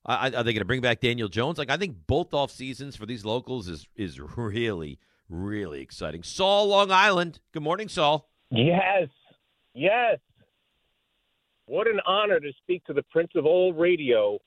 I- 0.06 0.28
are 0.28 0.42
they 0.42 0.52
going 0.52 0.60
to 0.60 0.64
bring 0.64 0.80
back 0.80 1.00
Daniel 1.00 1.28
Jones? 1.28 1.58
Like 1.58 1.70
I 1.70 1.76
think 1.76 1.96
both 2.06 2.32
off 2.32 2.50
seasons 2.50 2.96
for 2.96 3.06
these 3.06 3.24
locals 3.24 3.68
is 3.68 3.88
is 3.96 4.20
really 4.20 4.98
really 5.30 5.80
exciting. 5.80 6.22
Saul, 6.22 6.68
Long 6.68 6.90
Island. 6.90 7.40
Good 7.52 7.62
morning, 7.62 7.88
Saul. 7.88 8.28
Yes, 8.50 9.08
yes. 9.74 10.18
What 11.66 11.86
an 11.88 12.00
honor 12.06 12.38
to 12.40 12.52
speak 12.62 12.84
to 12.84 12.92
the 12.92 13.02
Prince 13.04 13.30
of 13.34 13.46
Old 13.46 13.78
Radio 13.78 14.38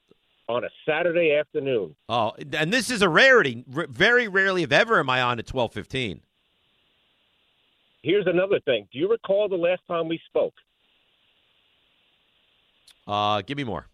on 0.49 0.63
a 0.63 0.69
Saturday 0.87 1.33
afternoon. 1.39 1.95
Oh, 2.09 2.33
and 2.53 2.71
this 2.71 2.89
is 2.89 3.01
a 3.01 3.09
rarity. 3.09 3.65
R- 3.75 3.87
very 3.89 4.27
rarely, 4.27 4.63
if 4.63 4.71
ever, 4.71 4.99
am 4.99 5.09
I 5.09 5.21
on 5.21 5.39
at 5.39 5.47
twelve 5.47 5.73
fifteen. 5.73 6.21
Here's 8.03 8.27
another 8.27 8.59
thing. 8.61 8.87
Do 8.91 8.99
you 8.99 9.09
recall 9.09 9.49
the 9.49 9.55
last 9.57 9.81
time 9.87 10.07
we 10.07 10.19
spoke? 10.27 10.53
Uh, 13.05 13.41
give 13.41 13.57
me 13.57 13.63
more. 13.63 13.87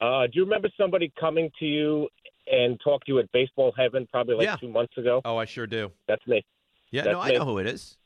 Uh, 0.00 0.24
do 0.26 0.32
you 0.34 0.44
remember 0.44 0.68
somebody 0.78 1.12
coming 1.18 1.50
to 1.58 1.64
you 1.64 2.08
and 2.50 2.78
talk 2.82 3.04
to 3.06 3.12
you 3.12 3.18
at 3.18 3.30
Baseball 3.32 3.72
Heaven 3.76 4.06
probably 4.10 4.36
like 4.36 4.44
Yeah. 4.44 4.56
two 4.56 4.68
months 4.68 4.96
ago? 4.96 5.20
Oh, 5.24 5.36
I 5.36 5.44
sure 5.46 5.66
do. 5.66 5.90
That's 6.06 6.26
me. 6.26 6.44
Yeah, 6.90 7.02
That's 7.02 7.12
no, 7.14 7.20
I 7.20 7.30
know 7.32 7.44
who 7.44 7.58
it 7.58 7.66
is. 7.66 7.96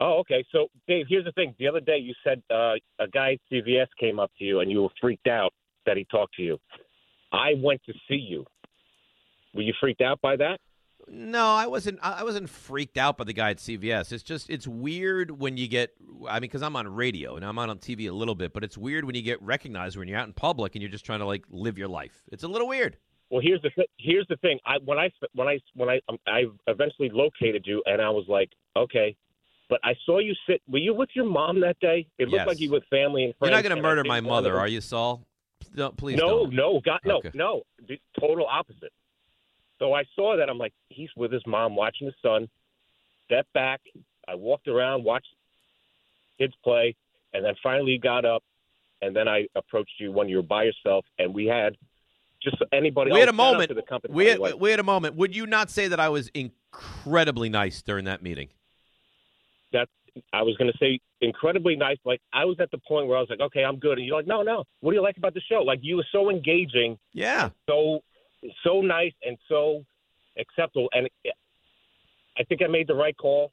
Oh, 0.00 0.18
okay. 0.20 0.44
So, 0.52 0.68
Dave, 0.86 1.06
here's 1.08 1.24
the 1.24 1.32
thing. 1.32 1.54
The 1.58 1.66
other 1.66 1.80
day 1.80 1.98
you 1.98 2.14
said 2.22 2.42
uh, 2.50 2.74
a 3.00 3.08
guy 3.12 3.32
at 3.32 3.38
CVS 3.52 3.88
came 3.98 4.20
up 4.20 4.30
to 4.38 4.44
you 4.44 4.60
and 4.60 4.70
you 4.70 4.82
were 4.82 4.88
freaked 5.00 5.26
out 5.26 5.52
that 5.88 5.96
he 5.96 6.04
talked 6.04 6.34
to 6.34 6.42
you. 6.42 6.58
I 7.32 7.54
went 7.62 7.80
to 7.86 7.92
see 8.08 8.14
you. 8.16 8.44
Were 9.54 9.62
you 9.62 9.72
freaked 9.80 10.00
out 10.02 10.20
by 10.20 10.36
that? 10.36 10.58
No, 11.10 11.46
I 11.54 11.66
wasn't. 11.66 11.98
I 12.02 12.22
wasn't 12.22 12.50
freaked 12.50 12.98
out 12.98 13.16
by 13.16 13.24
the 13.24 13.32
guy 13.32 13.50
at 13.50 13.56
CVS. 13.56 14.12
It's 14.12 14.22
just 14.22 14.50
it's 14.50 14.66
weird 14.68 15.30
when 15.30 15.56
you 15.56 15.66
get. 15.66 15.94
I 16.28 16.34
mean, 16.34 16.42
because 16.42 16.62
I'm 16.62 16.76
on 16.76 16.86
radio 16.86 17.36
and 17.36 17.44
I'm 17.44 17.58
on 17.58 17.70
on 17.70 17.78
TV 17.78 18.08
a 18.10 18.12
little 18.12 18.34
bit, 18.34 18.52
but 18.52 18.62
it's 18.62 18.76
weird 18.76 19.04
when 19.06 19.14
you 19.14 19.22
get 19.22 19.40
recognized 19.42 19.96
when 19.96 20.06
you're 20.06 20.18
out 20.18 20.26
in 20.26 20.34
public 20.34 20.74
and 20.74 20.82
you're 20.82 20.90
just 20.90 21.06
trying 21.06 21.20
to 21.20 21.24
like 21.24 21.44
live 21.50 21.78
your 21.78 21.88
life. 21.88 22.24
It's 22.30 22.44
a 22.44 22.48
little 22.48 22.68
weird. 22.68 22.98
Well, 23.30 23.40
here's 23.42 23.62
the 23.62 23.70
th- 23.70 23.88
here's 23.98 24.26
the 24.28 24.36
thing. 24.36 24.58
I 24.66 24.74
when 24.84 24.98
I 24.98 25.10
when 25.34 25.48
I 25.48 25.58
when 25.74 25.88
I 25.88 26.00
um, 26.10 26.18
I 26.26 26.44
eventually 26.66 27.10
located 27.10 27.62
you, 27.66 27.82
and 27.86 28.02
I 28.02 28.10
was 28.10 28.26
like, 28.28 28.50
okay, 28.76 29.16
but 29.70 29.80
I 29.84 29.94
saw 30.04 30.18
you 30.18 30.34
sit. 30.46 30.60
Were 30.68 30.78
you 30.78 30.92
with 30.92 31.10
your 31.14 31.24
mom 31.26 31.60
that 31.60 31.78
day? 31.80 32.06
It 32.18 32.24
looked 32.28 32.40
Yes. 32.40 32.46
like 32.48 32.60
you 32.60 32.70
were 32.70 32.78
with 32.80 32.84
family 32.90 33.24
and 33.24 33.34
friends. 33.36 33.50
You're 33.50 33.56
not 33.62 33.66
going 33.68 33.76
to 33.76 33.82
murder 33.82 34.04
my 34.04 34.20
mother, 34.20 34.58
are 34.58 34.68
you, 34.68 34.80
Saul? 34.82 35.26
No, 35.74 35.90
please 35.90 36.16
No, 36.18 36.44
don't. 36.44 36.54
no, 36.54 36.80
God, 36.84 37.00
no, 37.04 37.16
Okay. 37.18 37.30
no. 37.34 37.62
The 37.86 37.98
total 38.18 38.46
opposite. 38.46 38.92
So 39.78 39.92
I 39.92 40.04
saw 40.16 40.36
that. 40.36 40.48
I'm 40.50 40.58
like, 40.58 40.72
he's 40.88 41.10
with 41.16 41.32
his 41.32 41.42
mom 41.46 41.76
watching 41.76 42.06
his 42.06 42.16
son. 42.22 42.48
Step 43.26 43.46
back. 43.54 43.80
I 44.26 44.34
walked 44.34 44.68
around, 44.68 45.04
watched 45.04 45.28
kids 46.38 46.54
play, 46.64 46.96
and 47.32 47.44
then 47.44 47.54
finally 47.62 47.98
got 47.98 48.24
up. 48.24 48.42
And 49.00 49.14
then 49.14 49.28
I 49.28 49.46
approached 49.54 49.92
you 49.98 50.10
when 50.10 50.28
you 50.28 50.36
were 50.38 50.42
by 50.42 50.64
yourself, 50.64 51.04
and 51.18 51.32
we 51.32 51.46
had 51.46 51.76
just 52.42 52.56
anybody. 52.72 53.12
We 53.12 53.20
had 53.20 53.28
a 53.28 53.32
moment. 53.32 53.72
The 53.74 53.82
company, 53.82 54.12
We 54.12 54.26
had, 54.26 54.38
we 54.58 54.70
had 54.70 54.80
a 54.80 54.84
moment. 54.84 55.14
Would 55.16 55.36
you 55.36 55.46
not 55.46 55.70
say 55.70 55.86
that 55.88 56.00
I 56.00 56.08
was 56.08 56.28
incredibly 56.34 57.48
nice 57.48 57.80
during 57.82 58.04
that 58.06 58.22
meeting? 58.22 58.48
that 59.72 59.88
I 60.32 60.42
was 60.42 60.56
going 60.56 60.70
to 60.72 60.78
say 60.78 61.00
incredibly 61.20 61.76
nice. 61.76 61.98
Like 62.04 62.20
I 62.32 62.44
was 62.44 62.56
at 62.60 62.70
the 62.70 62.78
point 62.78 63.06
where 63.08 63.16
I 63.16 63.20
was 63.20 63.30
like, 63.30 63.40
okay, 63.40 63.64
I'm 63.64 63.76
good, 63.78 63.98
and 63.98 64.06
you're 64.06 64.16
like, 64.16 64.26
no, 64.26 64.42
no. 64.42 64.64
What 64.80 64.92
do 64.92 64.96
you 64.96 65.02
like 65.02 65.16
about 65.16 65.34
the 65.34 65.40
show? 65.40 65.62
Like 65.62 65.80
you 65.82 65.96
were 65.96 66.06
so 66.12 66.30
engaging, 66.30 66.98
Yeah. 67.12 67.50
so 67.68 68.00
so 68.64 68.80
nice, 68.80 69.12
and 69.24 69.36
so 69.48 69.84
acceptable. 70.38 70.88
And 70.92 71.08
I 72.38 72.44
think 72.44 72.62
I 72.62 72.68
made 72.68 72.86
the 72.86 72.94
right 72.94 73.16
call. 73.16 73.52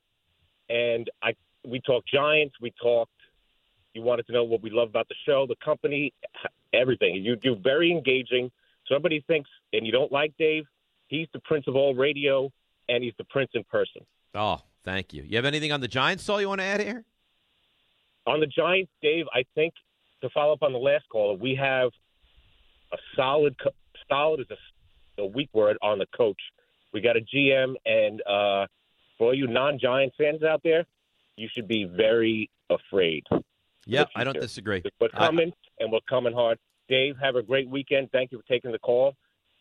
And 0.70 1.10
I 1.24 1.34
we 1.68 1.80
talked 1.82 2.08
Giants, 2.12 2.56
we 2.62 2.72
talked. 2.82 3.12
You 3.94 4.02
wanted 4.02 4.28
to 4.28 4.34
know 4.34 4.44
what 4.44 4.62
we 4.62 4.70
love 4.70 4.90
about 4.90 5.08
the 5.08 5.16
show, 5.26 5.46
the 5.48 5.56
company, 5.64 6.14
everything. 6.74 7.16
You 7.16 7.36
do 7.38 7.56
very 7.56 7.92
engaging. 7.92 8.52
Somebody 8.92 9.24
thinks, 9.26 9.50
and 9.74 9.86
you 9.86 9.92
don't 9.92 10.12
like 10.12 10.34
Dave. 10.38 10.66
He's 11.08 11.28
the 11.34 11.40
prince 11.40 11.66
of 11.68 11.76
all 11.76 11.96
radio, 11.96 12.52
and 12.90 13.04
he's 13.04 13.14
the 13.18 13.24
prince 13.26 13.52
in 13.54 13.64
person. 13.64 14.02
Oh, 14.36 14.62
thank 14.86 15.14
you. 15.14 15.24
You 15.24 15.36
have 15.36 15.46
anything 15.46 15.72
on 15.72 15.82
the 15.82 15.88
Giants, 15.88 16.24
Saul? 16.24 16.40
You 16.40 16.48
want 16.48 16.62
to 16.62 16.66
add 16.66 16.80
here? 16.80 17.04
On 18.28 18.40
the 18.40 18.48
Giants, 18.48 18.92
Dave, 19.02 19.26
I 19.34 19.44
think 19.54 19.74
to 20.22 20.30
follow 20.30 20.54
up 20.54 20.64
on 20.64 20.72
the 20.72 20.80
last 20.80 21.04
caller, 21.12 21.36
we 21.36 21.56
have 21.56 21.90
a 22.94 22.98
solid, 23.16 23.56
co- 23.62 23.72
solid 24.10 24.40
is 24.40 24.48
a, 25.18 25.22
a 25.24 25.26
weak 25.26 25.50
word 25.54 25.78
on 25.82 26.00
the 26.00 26.06
coach. 26.16 26.40
We 26.94 27.02
got 27.02 27.18
a 27.18 27.22
GM, 27.22 27.74
and 27.86 28.22
uh, 28.22 28.68
for 29.18 29.28
all 29.28 29.34
you 29.34 29.48
non-Giant 29.48 30.14
fans 30.18 30.44
out 30.44 30.62
there, 30.64 30.86
you 31.36 31.50
should 31.54 31.68
be 31.68 31.84
very 31.84 32.50
afraid. 32.70 33.26
Yeah, 33.86 34.06
I 34.16 34.24
don't 34.24 34.40
disagree. 34.40 34.82
We're 35.00 35.10
I- 35.14 35.28
coming, 35.28 35.52
and 35.80 35.92
we're 35.92 36.00
coming 36.10 36.34
hard. 36.34 36.58
Dave, 36.88 37.16
have 37.22 37.36
a 37.36 37.44
great 37.44 37.68
weekend. 37.70 38.10
Thank 38.12 38.32
you 38.32 38.40
for 38.40 38.46
taking 38.48 38.72
the 38.72 38.80
call, 38.80 39.14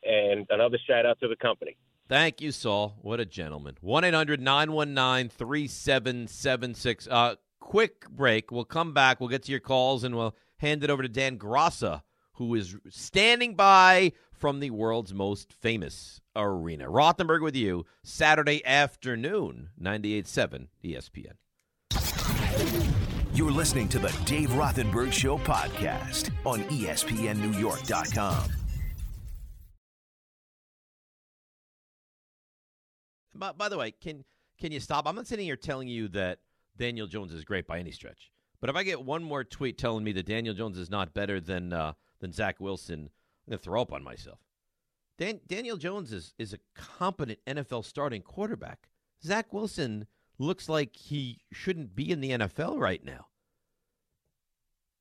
and 0.04 0.46
another 0.50 0.78
shout 0.86 1.06
out 1.06 1.18
to 1.20 1.28
the 1.28 1.36
company. 1.36 1.76
Thank 2.14 2.40
you, 2.40 2.52
Saul. 2.52 2.96
What 3.02 3.18
a 3.18 3.24
gentleman. 3.24 3.76
1 3.80 4.04
800 4.04 4.40
919 4.40 5.30
3776. 5.30 7.08
Uh, 7.10 7.34
Quick 7.58 8.08
break. 8.08 8.52
We'll 8.52 8.64
come 8.64 8.94
back. 8.94 9.18
We'll 9.18 9.30
get 9.30 9.42
to 9.42 9.50
your 9.50 9.58
calls 9.58 10.04
and 10.04 10.14
we'll 10.14 10.36
hand 10.58 10.84
it 10.84 10.90
over 10.90 11.02
to 11.02 11.08
Dan 11.08 11.38
Graca, 11.38 12.02
who 12.34 12.54
is 12.54 12.76
standing 12.88 13.56
by 13.56 14.12
from 14.32 14.60
the 14.60 14.70
world's 14.70 15.12
most 15.12 15.52
famous 15.52 16.20
arena. 16.36 16.88
Rothenberg 16.88 17.42
with 17.42 17.56
you 17.56 17.84
Saturday 18.04 18.64
afternoon, 18.64 19.70
98.7 19.82 20.68
ESPN. 20.84 21.32
You're 23.34 23.50
listening 23.50 23.88
to 23.88 23.98
the 23.98 24.16
Dave 24.24 24.50
Rothenberg 24.50 25.12
Show 25.12 25.38
podcast 25.38 26.30
on 26.46 26.62
ESPNNewYork.com. 26.64 28.63
By, 33.34 33.52
by 33.52 33.68
the 33.68 33.78
way, 33.78 33.90
can 33.90 34.24
can 34.58 34.72
you 34.72 34.80
stop? 34.80 35.06
I'm 35.06 35.16
not 35.16 35.26
sitting 35.26 35.46
here 35.46 35.56
telling 35.56 35.88
you 35.88 36.08
that 36.08 36.38
Daniel 36.76 37.06
Jones 37.06 37.32
is 37.32 37.44
great 37.44 37.66
by 37.66 37.78
any 37.78 37.90
stretch. 37.90 38.30
But 38.60 38.70
if 38.70 38.76
I 38.76 38.82
get 38.82 39.04
one 39.04 39.22
more 39.22 39.44
tweet 39.44 39.76
telling 39.76 40.04
me 40.04 40.12
that 40.12 40.26
Daniel 40.26 40.54
Jones 40.54 40.78
is 40.78 40.90
not 40.90 41.14
better 41.14 41.40
than 41.40 41.72
uh, 41.72 41.92
than 42.20 42.32
Zach 42.32 42.60
Wilson, 42.60 43.10
I'm 43.46 43.50
gonna 43.50 43.58
throw 43.58 43.82
up 43.82 43.92
on 43.92 44.02
myself. 44.02 44.38
Dan, 45.18 45.40
Daniel 45.46 45.76
Jones 45.76 46.12
is 46.12 46.34
is 46.38 46.52
a 46.52 46.58
competent 46.74 47.40
NFL 47.46 47.84
starting 47.84 48.22
quarterback. 48.22 48.88
Zach 49.22 49.52
Wilson 49.52 50.06
looks 50.38 50.68
like 50.68 50.96
he 50.96 51.40
shouldn't 51.52 51.94
be 51.94 52.10
in 52.10 52.20
the 52.20 52.30
NFL 52.30 52.78
right 52.78 53.04
now. 53.04 53.26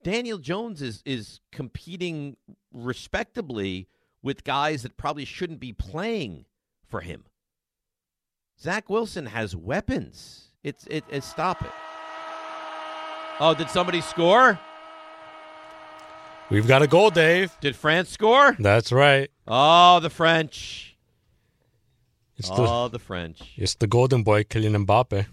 Daniel 0.04 0.38
Jones 0.38 0.82
is 0.82 1.02
is 1.06 1.40
competing 1.52 2.36
respectably 2.74 3.88
with 4.22 4.44
guys 4.44 4.84
that 4.84 4.98
probably 4.98 5.26
shouldn't 5.26 5.60
be 5.60 5.74
playing 5.74 6.46
for 6.88 7.02
him. 7.02 7.26
Zach 8.64 8.90
Wilson 8.90 9.26
has 9.26 9.56
weapons. 9.58 10.52
It's 10.64 10.88
it, 10.90 11.04
it 11.10 11.26
stop 11.26 11.62
it. 11.62 11.72
Oh, 13.42 13.54
did 13.54 13.70
somebody 13.70 14.00
score? 14.00 14.58
We've 16.50 16.66
got 16.66 16.82
a 16.82 16.88
goal, 16.88 17.10
Dave. 17.10 17.52
Did 17.60 17.76
France 17.76 18.10
score? 18.10 18.56
That's 18.58 18.94
right. 18.94 19.30
Oh, 19.46 20.00
the 20.00 20.10
French. 20.10 20.98
It's 22.38 22.48
the 22.48 22.56
Oh, 22.58 22.88
the 22.88 23.00
French. 23.00 23.42
it's 23.58 23.76
the 23.76 23.88
golden 23.88 24.24
boy, 24.24 24.44
Kylian 24.44 24.86
Mbappe. 24.86 25.26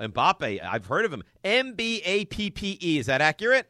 Mbappe, 0.00 0.64
I've 0.64 0.86
heard 0.86 1.04
of 1.04 1.12
him. 1.12 1.22
M 1.44 1.74
B 1.74 2.00
A 2.06 2.24
P 2.24 2.50
P 2.50 2.78
E. 2.82 2.98
Is 2.98 3.06
that 3.06 3.20
accurate? 3.20 3.68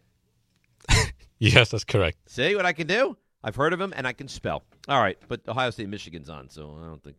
Yes, 1.40 1.70
that's 1.70 1.84
correct. 1.84 2.18
See 2.26 2.56
what 2.56 2.66
I 2.66 2.72
can 2.72 2.88
do? 2.88 3.16
I've 3.44 3.54
heard 3.54 3.72
of 3.72 3.80
him 3.80 3.92
and 3.96 4.08
I 4.08 4.12
can 4.12 4.26
spell. 4.26 4.64
All 4.88 5.00
right, 5.00 5.16
but 5.28 5.40
Ohio 5.48 5.70
State 5.70 5.88
Michigan's 5.88 6.28
on, 6.28 6.50
so 6.50 6.76
I 6.82 6.87
don't 6.87 7.00
think 7.02 7.16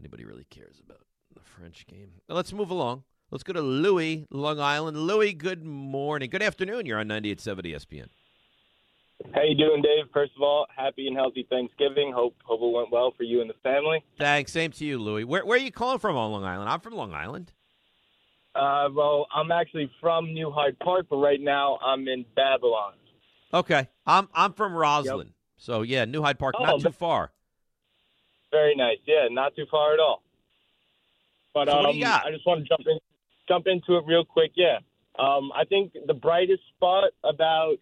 anybody 0.00 0.24
really 0.24 0.44
cares 0.50 0.80
about 0.84 1.05
the 1.36 1.42
French 1.42 1.86
game. 1.86 2.10
Now, 2.28 2.34
let's 2.34 2.52
move 2.52 2.70
along. 2.70 3.04
Let's 3.30 3.44
go 3.44 3.52
to 3.52 3.60
Louis, 3.60 4.26
Long 4.30 4.58
Island. 4.60 4.96
Louis, 4.96 5.32
good 5.32 5.64
morning. 5.64 6.30
Good 6.30 6.42
afternoon. 6.42 6.86
You're 6.86 6.98
on 6.98 7.08
98.7 7.08 7.74
ESPN. 7.74 8.06
How 9.34 9.42
you 9.42 9.56
doing, 9.56 9.82
Dave? 9.82 10.04
First 10.12 10.32
of 10.36 10.42
all, 10.42 10.66
happy 10.74 11.06
and 11.08 11.16
healthy 11.16 11.46
Thanksgiving. 11.48 12.12
Hope 12.14 12.36
hope 12.44 12.60
it 12.60 12.76
went 12.76 12.92
well 12.92 13.12
for 13.16 13.22
you 13.22 13.40
and 13.40 13.48
the 13.48 13.54
family. 13.62 14.04
Thanks. 14.18 14.52
Same 14.52 14.70
to 14.72 14.84
you, 14.84 14.98
Louis. 14.98 15.24
Where, 15.24 15.44
where 15.44 15.56
are 15.58 15.60
you 15.60 15.72
calling 15.72 15.98
from 15.98 16.16
on 16.16 16.32
Long 16.32 16.44
Island? 16.44 16.68
I'm 16.68 16.80
from 16.80 16.94
Long 16.94 17.14
Island. 17.14 17.52
Uh, 18.54 18.88
well, 18.94 19.26
I'm 19.34 19.50
actually 19.50 19.90
from 20.00 20.32
New 20.32 20.50
Hyde 20.50 20.78
Park, 20.80 21.06
but 21.10 21.16
right 21.16 21.40
now 21.40 21.78
I'm 21.84 22.06
in 22.08 22.24
Babylon. 22.36 22.92
Okay. 23.54 23.88
I'm 24.06 24.28
I'm 24.34 24.52
from 24.52 24.74
Roslyn. 24.74 25.32
So 25.56 25.80
yeah, 25.82 26.04
New 26.04 26.22
Hyde 26.22 26.38
Park, 26.38 26.54
Oh, 26.58 26.64
not 26.64 26.80
too 26.80 26.90
far. 26.92 27.32
Very 28.50 28.76
nice. 28.76 28.98
Yeah, 29.06 29.28
not 29.30 29.56
too 29.56 29.64
far 29.70 29.94
at 29.94 29.98
all. 30.00 30.22
But 31.56 31.70
um, 31.70 31.84
what 31.84 31.92
do 31.92 31.96
you 31.96 32.04
got? 32.04 32.26
I 32.26 32.30
just 32.30 32.46
want 32.46 32.62
to 32.62 32.68
jump 32.68 32.86
in, 32.86 32.98
jump 33.48 33.66
into 33.66 33.96
it 33.96 34.04
real 34.06 34.26
quick. 34.26 34.52
Yeah, 34.56 34.76
um, 35.18 35.50
I 35.56 35.64
think 35.64 35.96
the 36.06 36.12
brightest 36.12 36.60
spot 36.76 37.04
about 37.24 37.76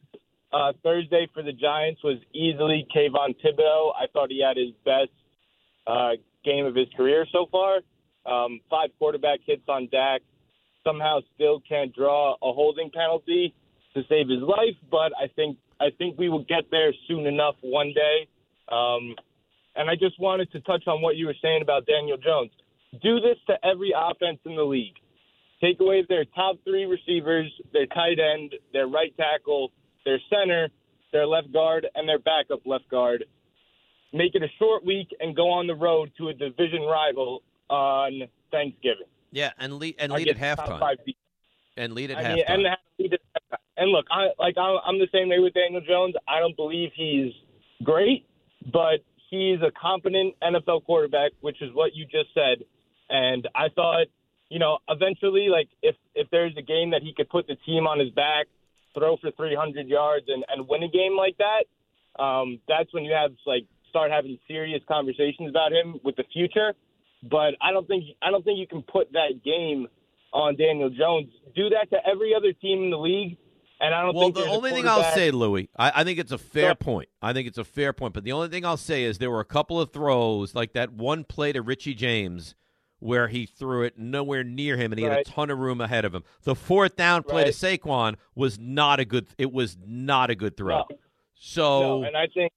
uh, 0.53 0.75
Thursday 0.85 1.27
for 1.35 1.43
the 1.43 1.51
Giants 1.51 2.01
was 2.05 2.19
easily 2.33 2.87
Kayvon 2.95 3.35
Thibodeaux. 3.43 3.91
I 4.01 4.07
thought 4.13 4.31
he 4.31 4.41
had 4.41 4.57
his 4.57 4.71
best 4.85 5.11
uh, 5.89 6.11
game 6.45 6.67
of 6.67 6.77
his 6.77 6.87
career 6.97 7.27
so 7.33 7.47
far. 7.51 7.81
Um, 8.25 8.61
five 8.71 8.91
quarterback 8.97 9.41
hits 9.45 9.65
on 9.67 9.89
Dak. 9.91 10.21
Somehow 10.85 11.19
still 11.35 11.61
can't 11.69 11.93
draw 11.93 12.35
a 12.35 12.53
holding 12.53 12.93
penalty 12.93 13.57
to 13.95 14.03
save 14.09 14.29
his 14.29 14.41
life, 14.41 14.79
but 14.89 15.11
I 15.21 15.27
think 15.35 15.59
I 15.81 15.87
think 15.99 16.17
we 16.17 16.29
will 16.29 16.45
get 16.45 16.71
there 16.71 16.93
soon 17.09 17.27
enough 17.27 17.57
one 17.61 17.93
day. 17.93 18.29
Um, 18.71 19.17
and 19.75 19.91
I 19.91 19.97
just 19.97 20.21
wanted 20.21 20.53
to 20.53 20.61
touch 20.61 20.85
on 20.87 21.03
what 21.03 21.17
you 21.17 21.27
were 21.27 21.35
saying 21.43 21.63
about 21.63 21.87
Daniel 21.87 22.19
Jones. 22.19 22.53
Do 23.03 23.21
this 23.21 23.37
to 23.49 23.55
every 23.65 23.93
offense 23.97 24.39
in 24.45 24.57
the 24.57 24.63
league. 24.63 24.95
Take 25.61 25.81
away 25.81 26.05
their 26.09 26.25
top 26.25 26.57
three 26.65 26.85
receivers, 26.85 27.51
their 27.73 27.87
tight 27.87 28.19
end, 28.19 28.55
their 28.73 28.87
right 28.87 29.15
tackle, 29.17 29.73
their 30.05 30.21
center, 30.29 30.69
their 31.13 31.27
left 31.27 31.53
guard, 31.53 31.87
and 31.95 32.09
their 32.09 32.19
backup 32.19 32.61
left 32.67 32.89
guard. 32.91 33.25
Make 34.13 34.35
it 34.35 34.43
a 34.43 34.49
short 34.59 34.85
week 34.85 35.09
and 35.21 35.35
go 35.35 35.51
on 35.51 35.67
the 35.67 35.75
road 35.75 36.11
to 36.19 36.29
a 36.29 36.35
division 36.35 36.83
rival 36.83 37.43
on 37.71 38.23
Thanksgiving. 38.51 39.07
Yeah, 39.33 39.51
and 39.59 39.75
lead 39.75 39.97
and 39.99 40.13
lead 40.13 40.29
at 40.29 40.37
halftime. 40.37 40.97
And 41.77 41.93
lead 41.93 42.11
at 42.13 42.19
I 42.19 42.23
halftime. 42.23 42.35
mean, 42.35 42.45
and, 42.47 42.63
lead 42.99 43.15
at 43.15 43.21
and 43.77 43.91
look, 43.91 44.07
I 44.11 44.29
like 44.39 44.55
I'm 44.59 44.99
the 44.99 45.09
same 45.13 45.29
way 45.29 45.39
with 45.41 45.55
Daniel 45.55 45.81
Jones. 45.81 46.15
I 46.29 46.39
don't 46.39 46.57
believe 46.57 46.91
he's 46.95 47.33
great, 47.83 48.27
but 48.73 49.01
he's 49.31 49.59
a 49.63 49.73
competent 49.81 50.35
NFL 50.43 50.85
quarterback, 50.85 51.33
which 51.41 51.61
is 51.61 51.71
what 51.75 51.95
you 51.95 52.05
just 52.05 52.33
said. 52.35 52.65
And 53.11 53.47
I 53.55 53.69
thought, 53.75 54.07
you 54.49 54.59
know, 54.59 54.79
eventually, 54.89 55.49
like 55.51 55.69
if 55.83 55.97
if 56.15 56.29
there's 56.31 56.55
a 56.57 56.63
game 56.63 56.91
that 56.91 57.03
he 57.03 57.13
could 57.15 57.29
put 57.29 57.47
the 57.47 57.57
team 57.67 57.87
on 57.87 57.99
his 57.99 58.11
back, 58.11 58.47
throw 58.97 59.17
for 59.19 59.31
300 59.33 59.89
yards, 59.89 60.27
and 60.29 60.45
and 60.49 60.67
win 60.69 60.83
a 60.83 60.89
game 60.89 61.17
like 61.17 61.37
that, 61.39 62.23
um, 62.23 62.61
that's 62.69 62.93
when 62.93 63.05
you 63.05 63.13
have 63.13 63.33
like 63.47 63.65
start 63.91 64.11
having 64.11 64.39
serious 64.49 64.81
conversations 64.89 65.49
about 65.51 65.73
him 65.73 66.01
with 66.03 66.17
the 66.17 66.25
future. 66.33 66.75
but 67.31 67.55
I 67.61 67.73
don't 67.73 67.87
think 67.89 68.05
I 68.23 68.31
don't 68.31 68.45
think 68.45 68.59
you 68.59 68.67
can 68.67 68.83
put 68.83 69.13
that 69.13 69.43
game 69.45 69.87
on 70.33 70.57
Daniel 70.57 70.91
Jones. 70.91 71.29
Do 71.55 71.69
that 71.71 71.89
to 71.91 71.99
every 72.07 72.35
other 72.35 72.53
team 72.53 72.85
in 72.85 72.91
the 72.91 72.99
league, 72.99 73.37
and 73.81 73.95
I 73.95 74.03
don't 74.03 74.15
Well, 74.15 74.25
think 74.25 74.37
the 74.37 74.47
only 74.51 74.71
thing 74.73 74.89
I'll 74.89 75.15
say, 75.15 75.31
Louis, 75.31 75.69
I, 75.77 75.93
I 76.01 76.05
think 76.05 76.19
it's 76.19 76.33
a 76.33 76.39
fair 76.39 76.69
Sure. 76.71 76.75
point. 76.75 77.09
I 77.23 77.33
think 77.33 77.47
it's 77.49 77.59
a 77.59 77.65
fair 77.65 77.93
point. 77.93 78.15
But 78.15 78.25
the 78.25 78.33
only 78.33 78.49
thing 78.49 78.65
I'll 78.65 78.77
say 78.77 79.05
is 79.05 79.19
there 79.19 79.31
were 79.31 79.41
a 79.41 79.45
couple 79.45 79.81
of 79.81 79.93
throws, 79.93 80.55
like 80.55 80.73
that 80.73 80.93
one 80.93 81.23
play 81.25 81.53
to 81.53 81.63
Richie 81.63 81.95
James, 81.95 82.55
where 83.05 83.29
he 83.29 83.45
threw 83.45 83.83
it 83.83 83.99
nowhere 83.99 84.43
near 84.43 84.79
him, 84.79 84.91
and 84.91 84.99
he 84.99 85.05
had 85.05 85.19
a 85.19 85.25
ton 85.25 85.51
of 85.51 85.59
room 85.59 85.79
ahead 85.83 86.07
of 86.07 86.15
him. 86.15 86.25
The 86.45 86.55
fourth 86.55 86.97
down 86.97 87.23
play 87.23 87.43
Right. 87.45 87.53
to 87.53 87.79
Saquon 87.79 88.17
was 88.35 88.59
not 88.59 88.99
a 88.99 89.05
good. 89.05 89.27
It 89.37 89.53
was 89.53 89.77
not 89.87 90.31
a 90.31 90.35
good 90.35 90.57
throw. 90.57 90.79
No. 90.79 90.87
So 91.35 91.81
No, 92.01 92.03
and 92.05 92.17
I 92.17 92.27
think. 92.29 92.51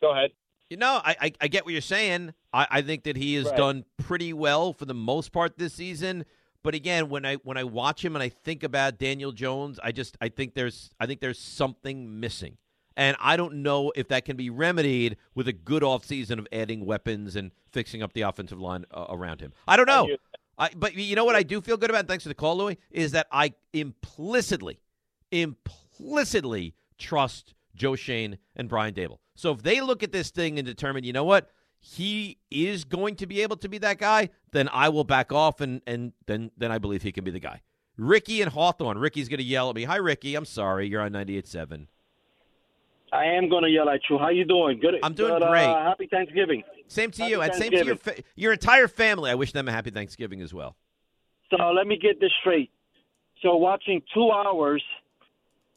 Go 0.00 0.12
ahead. 0.12 0.30
you 0.70 0.76
know, 0.76 1.00
I, 1.04 1.16
I 1.20 1.32
I 1.40 1.48
get 1.48 1.64
what 1.64 1.72
you're 1.72 1.80
saying. 1.82 2.34
I, 2.52 2.66
I 2.70 2.82
think 2.82 3.02
that 3.02 3.16
he 3.16 3.34
has 3.34 3.46
Right. 3.46 3.56
done 3.56 3.84
pretty 3.98 4.32
well 4.32 4.72
for 4.72 4.84
the 4.84 4.94
most 4.94 5.32
part 5.32 5.58
this 5.58 5.74
season. 5.74 6.24
But 6.62 6.74
again, 6.76 7.08
when 7.08 7.26
I 7.26 7.34
when 7.36 7.56
I 7.56 7.64
watch 7.64 8.04
him 8.04 8.14
and 8.14 8.22
I 8.22 8.28
think 8.28 8.62
about 8.62 8.96
Daniel 8.96 9.32
Jones, 9.32 9.80
I 9.82 9.90
just 9.90 10.16
I 10.20 10.28
think 10.28 10.54
there's 10.54 10.90
I 11.00 11.06
think 11.06 11.20
there's 11.20 11.38
something 11.40 12.20
missing. 12.20 12.58
And 13.00 13.16
I 13.18 13.38
don't 13.38 13.62
know 13.62 13.94
if 13.96 14.08
that 14.08 14.26
can 14.26 14.36
be 14.36 14.50
remedied 14.50 15.16
with 15.34 15.48
a 15.48 15.54
good 15.54 15.82
offseason 15.82 16.38
of 16.38 16.46
adding 16.52 16.84
weapons 16.84 17.34
and 17.34 17.50
fixing 17.72 18.02
up 18.02 18.12
the 18.12 18.20
offensive 18.20 18.60
line 18.60 18.84
uh, 18.90 19.06
around 19.08 19.40
him. 19.40 19.54
I 19.66 19.78
don't 19.78 19.86
know. 19.86 20.06
I, 20.58 20.68
but 20.76 20.94
you 20.94 21.16
know 21.16 21.24
what 21.24 21.34
I 21.34 21.42
do 21.42 21.62
feel 21.62 21.78
good 21.78 21.88
about? 21.88 22.06
Thanks 22.06 22.24
for 22.24 22.28
the 22.28 22.34
call, 22.34 22.58
Louis. 22.58 22.76
Is 22.90 23.12
that 23.12 23.26
I 23.32 23.54
implicitly, 23.72 24.82
implicitly 25.32 26.74
trust 26.98 27.54
Joe 27.74 27.96
Schoen 27.96 28.36
and 28.54 28.68
Brian 28.68 28.92
Daboll. 28.92 29.16
So 29.34 29.50
if 29.52 29.62
they 29.62 29.80
look 29.80 30.02
at 30.02 30.12
this 30.12 30.28
thing 30.28 30.58
and 30.58 30.66
determine, 30.66 31.02
you 31.02 31.14
know 31.14 31.24
what, 31.24 31.48
he 31.78 32.36
is 32.50 32.84
going 32.84 33.16
to 33.16 33.26
be 33.26 33.40
able 33.40 33.56
to 33.56 33.68
be 33.70 33.78
that 33.78 33.96
guy, 33.96 34.28
then 34.52 34.68
I 34.70 34.90
will 34.90 35.04
back 35.04 35.32
off 35.32 35.62
and 35.62 35.80
and 35.86 36.12
then 36.26 36.50
then 36.58 36.70
I 36.70 36.76
believe 36.76 37.00
he 37.00 37.12
can 37.12 37.24
be 37.24 37.30
the 37.30 37.40
guy. 37.40 37.62
Ricky 37.96 38.42
and 38.42 38.52
Hawthorne. 38.52 38.98
Ricky's 38.98 39.30
going 39.30 39.38
to 39.38 39.44
yell 39.44 39.70
at 39.70 39.76
me. 39.76 39.84
Hi, 39.84 39.96
Ricky. 39.96 40.34
I'm 40.34 40.44
sorry. 40.44 40.86
You're 40.86 41.00
on 41.00 41.12
98.7. 41.12 41.86
I 43.12 43.24
am 43.24 43.48
going 43.48 43.64
to 43.64 43.70
yell 43.70 43.88
at 43.88 44.00
you. 44.08 44.18
How 44.18 44.28
you 44.28 44.44
doing? 44.44 44.78
Good. 44.78 44.94
I'm 45.02 45.14
doing 45.14 45.38
good, 45.38 45.48
great. 45.48 45.64
Uh, 45.64 45.82
happy 45.84 46.06
Thanksgiving. 46.10 46.62
Same 46.86 47.10
to 47.12 47.22
Happy 47.22 47.32
you, 47.32 47.40
and 47.40 47.54
same 47.54 47.70
to 47.72 47.84
your 47.84 47.96
fa- 47.96 48.22
your 48.36 48.52
entire 48.52 48.88
family. 48.88 49.30
I 49.30 49.34
wish 49.34 49.52
them 49.52 49.68
a 49.68 49.72
happy 49.72 49.90
Thanksgiving 49.90 50.40
as 50.42 50.54
well. 50.54 50.76
So 51.50 51.56
let 51.70 51.86
me 51.86 51.98
get 52.00 52.20
this 52.20 52.30
straight. 52.40 52.70
So 53.42 53.56
watching 53.56 54.02
two 54.14 54.30
hours 54.30 54.82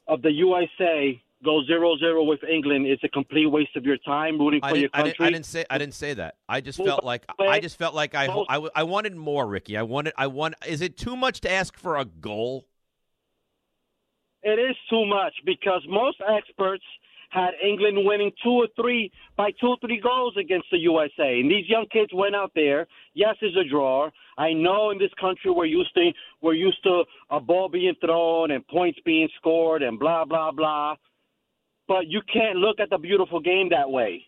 of 0.07 0.21
the 0.21 0.31
USA 0.31 1.21
go 1.43 1.63
zero 1.65 1.97
zero 1.97 2.23
with 2.23 2.39
England 2.43 2.87
is 2.87 2.99
a 3.03 3.09
complete 3.09 3.47
waste 3.47 3.75
of 3.75 3.83
your 3.83 3.97
time 3.97 4.39
rooting 4.39 4.61
I 4.63 4.69
for 4.69 4.75
your 4.75 4.89
didn't, 4.89 4.95
I, 4.95 4.97
country. 5.03 5.11
didn't, 5.11 5.27
I 5.27 5.31
didn't 5.31 5.45
say 5.45 5.65
I 5.69 5.77
didn't 5.77 5.93
say 5.93 6.13
that. 6.15 6.35
I 6.47 6.61
just 6.61 6.77
felt 6.83 7.03
like 7.03 7.25
I 7.39 7.59
just 7.59 7.77
felt 7.77 7.95
like 7.95 8.15
I, 8.15 8.25
I, 8.25 8.67
I 8.75 8.83
wanted 8.83 9.15
more, 9.15 9.47
Ricky. 9.47 9.77
I 9.77 9.83
wanted 9.83 10.13
I 10.17 10.27
want. 10.27 10.55
Is 10.67 10.81
it 10.81 10.97
too 10.97 11.15
much 11.15 11.41
to 11.41 11.51
ask 11.51 11.77
for 11.77 11.97
a 11.97 12.05
goal? 12.05 12.65
It 14.43 14.59
is 14.59 14.75
too 14.89 15.05
much 15.05 15.33
because 15.45 15.81
most 15.87 16.17
experts 16.27 16.83
had 17.33 17.51
England 17.65 17.97
winning 18.05 18.31
two 18.43 18.51
or 18.51 18.67
three 18.75 19.11
by 19.35 19.49
two 19.59 19.67
or 19.67 19.77
three 19.81 19.99
goals 19.99 20.35
against 20.37 20.67
the 20.71 20.77
USA. 20.77 21.39
And 21.39 21.49
these 21.49 21.67
young 21.67 21.85
kids 21.91 22.11
went 22.13 22.35
out 22.35 22.51
there. 22.53 22.85
Yes, 23.15 23.35
it's 23.41 23.57
a 23.57 23.67
draw. 23.67 24.09
I 24.37 24.53
know 24.53 24.91
in 24.91 24.99
this 24.99 25.11
country 25.19 25.49
we're 25.51 25.65
used 25.65 25.93
to 25.95 26.11
we're 26.41 26.53
used 26.53 26.83
to 26.83 27.03
a 27.31 27.39
ball 27.39 27.69
being 27.69 27.95
thrown 27.99 28.51
and 28.51 28.65
points 28.67 28.99
being 29.03 29.29
scored 29.37 29.81
and 29.81 29.99
blah 29.99 30.25
blah 30.25 30.51
blah. 30.51 30.95
But 31.87 32.07
you 32.07 32.21
can't 32.31 32.57
look 32.57 32.79
at 32.79 32.89
the 32.89 32.97
beautiful 32.97 33.39
game 33.39 33.69
that 33.69 33.89
way. 33.89 34.27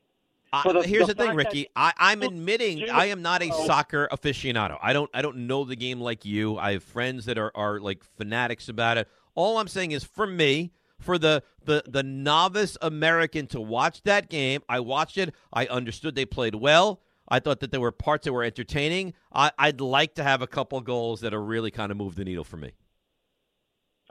Uh, 0.51 0.63
for 0.63 0.73
the- 0.73 0.83
here's 0.83 1.07
the 1.07 1.13
the, 1.13 1.25
thing, 1.25 1.35
Ricky. 1.35 1.67
I, 1.75 1.93
I'm 1.97 2.23
oh, 2.23 2.27
admitting 2.27 2.89
I 2.89 3.05
am 3.07 3.21
not 3.21 3.41
a 3.43 3.49
Oh. 3.51 3.65
soccer 3.67 4.07
aficionado. 4.11 4.77
I 4.81 4.93
don't 4.93 5.09
I 5.13 5.21
don't 5.21 5.47
know 5.47 5.63
the 5.63 5.75
game 5.75 6.01
like 6.01 6.25
you. 6.25 6.57
I 6.57 6.73
have 6.73 6.83
friends 6.83 7.25
that 7.25 7.37
are, 7.37 7.51
are 7.55 7.79
like 7.79 8.03
fanatics 8.03 8.67
about 8.67 8.97
it. 8.97 9.07
All 9.35 9.59
I'm 9.59 9.67
saying 9.67 9.91
is 9.91 10.03
for 10.03 10.25
me, 10.25 10.71
for 10.99 11.17
the, 11.17 11.43
the 11.63 11.83
the 11.87 12.03
novice 12.03 12.77
American 12.81 13.47
to 13.47 13.61
watch 13.61 14.01
that 14.03 14.29
game, 14.29 14.61
I 14.69 14.79
watched 14.79 15.17
it. 15.17 15.33
I 15.51 15.65
understood 15.67 16.15
they 16.15 16.25
played 16.25 16.55
well. 16.55 17.01
I 17.27 17.39
thought 17.39 17.59
that 17.61 17.71
there 17.71 17.81
were 17.81 17.91
parts 17.91 18.25
that 18.25 18.33
were 18.33 18.43
entertaining. 18.43 19.13
I, 19.33 19.51
I'd 19.57 19.81
like 19.81 20.13
to 20.15 20.23
have 20.23 20.41
a 20.41 20.47
couple 20.47 20.79
goals 20.81 21.21
that 21.21 21.33
are 21.33 21.43
really 21.43 21.71
kind 21.71 21.91
of 21.91 21.97
move 21.97 22.15
the 22.15 22.23
needle 22.23 22.43
for 22.43 22.57
me. 22.57 22.73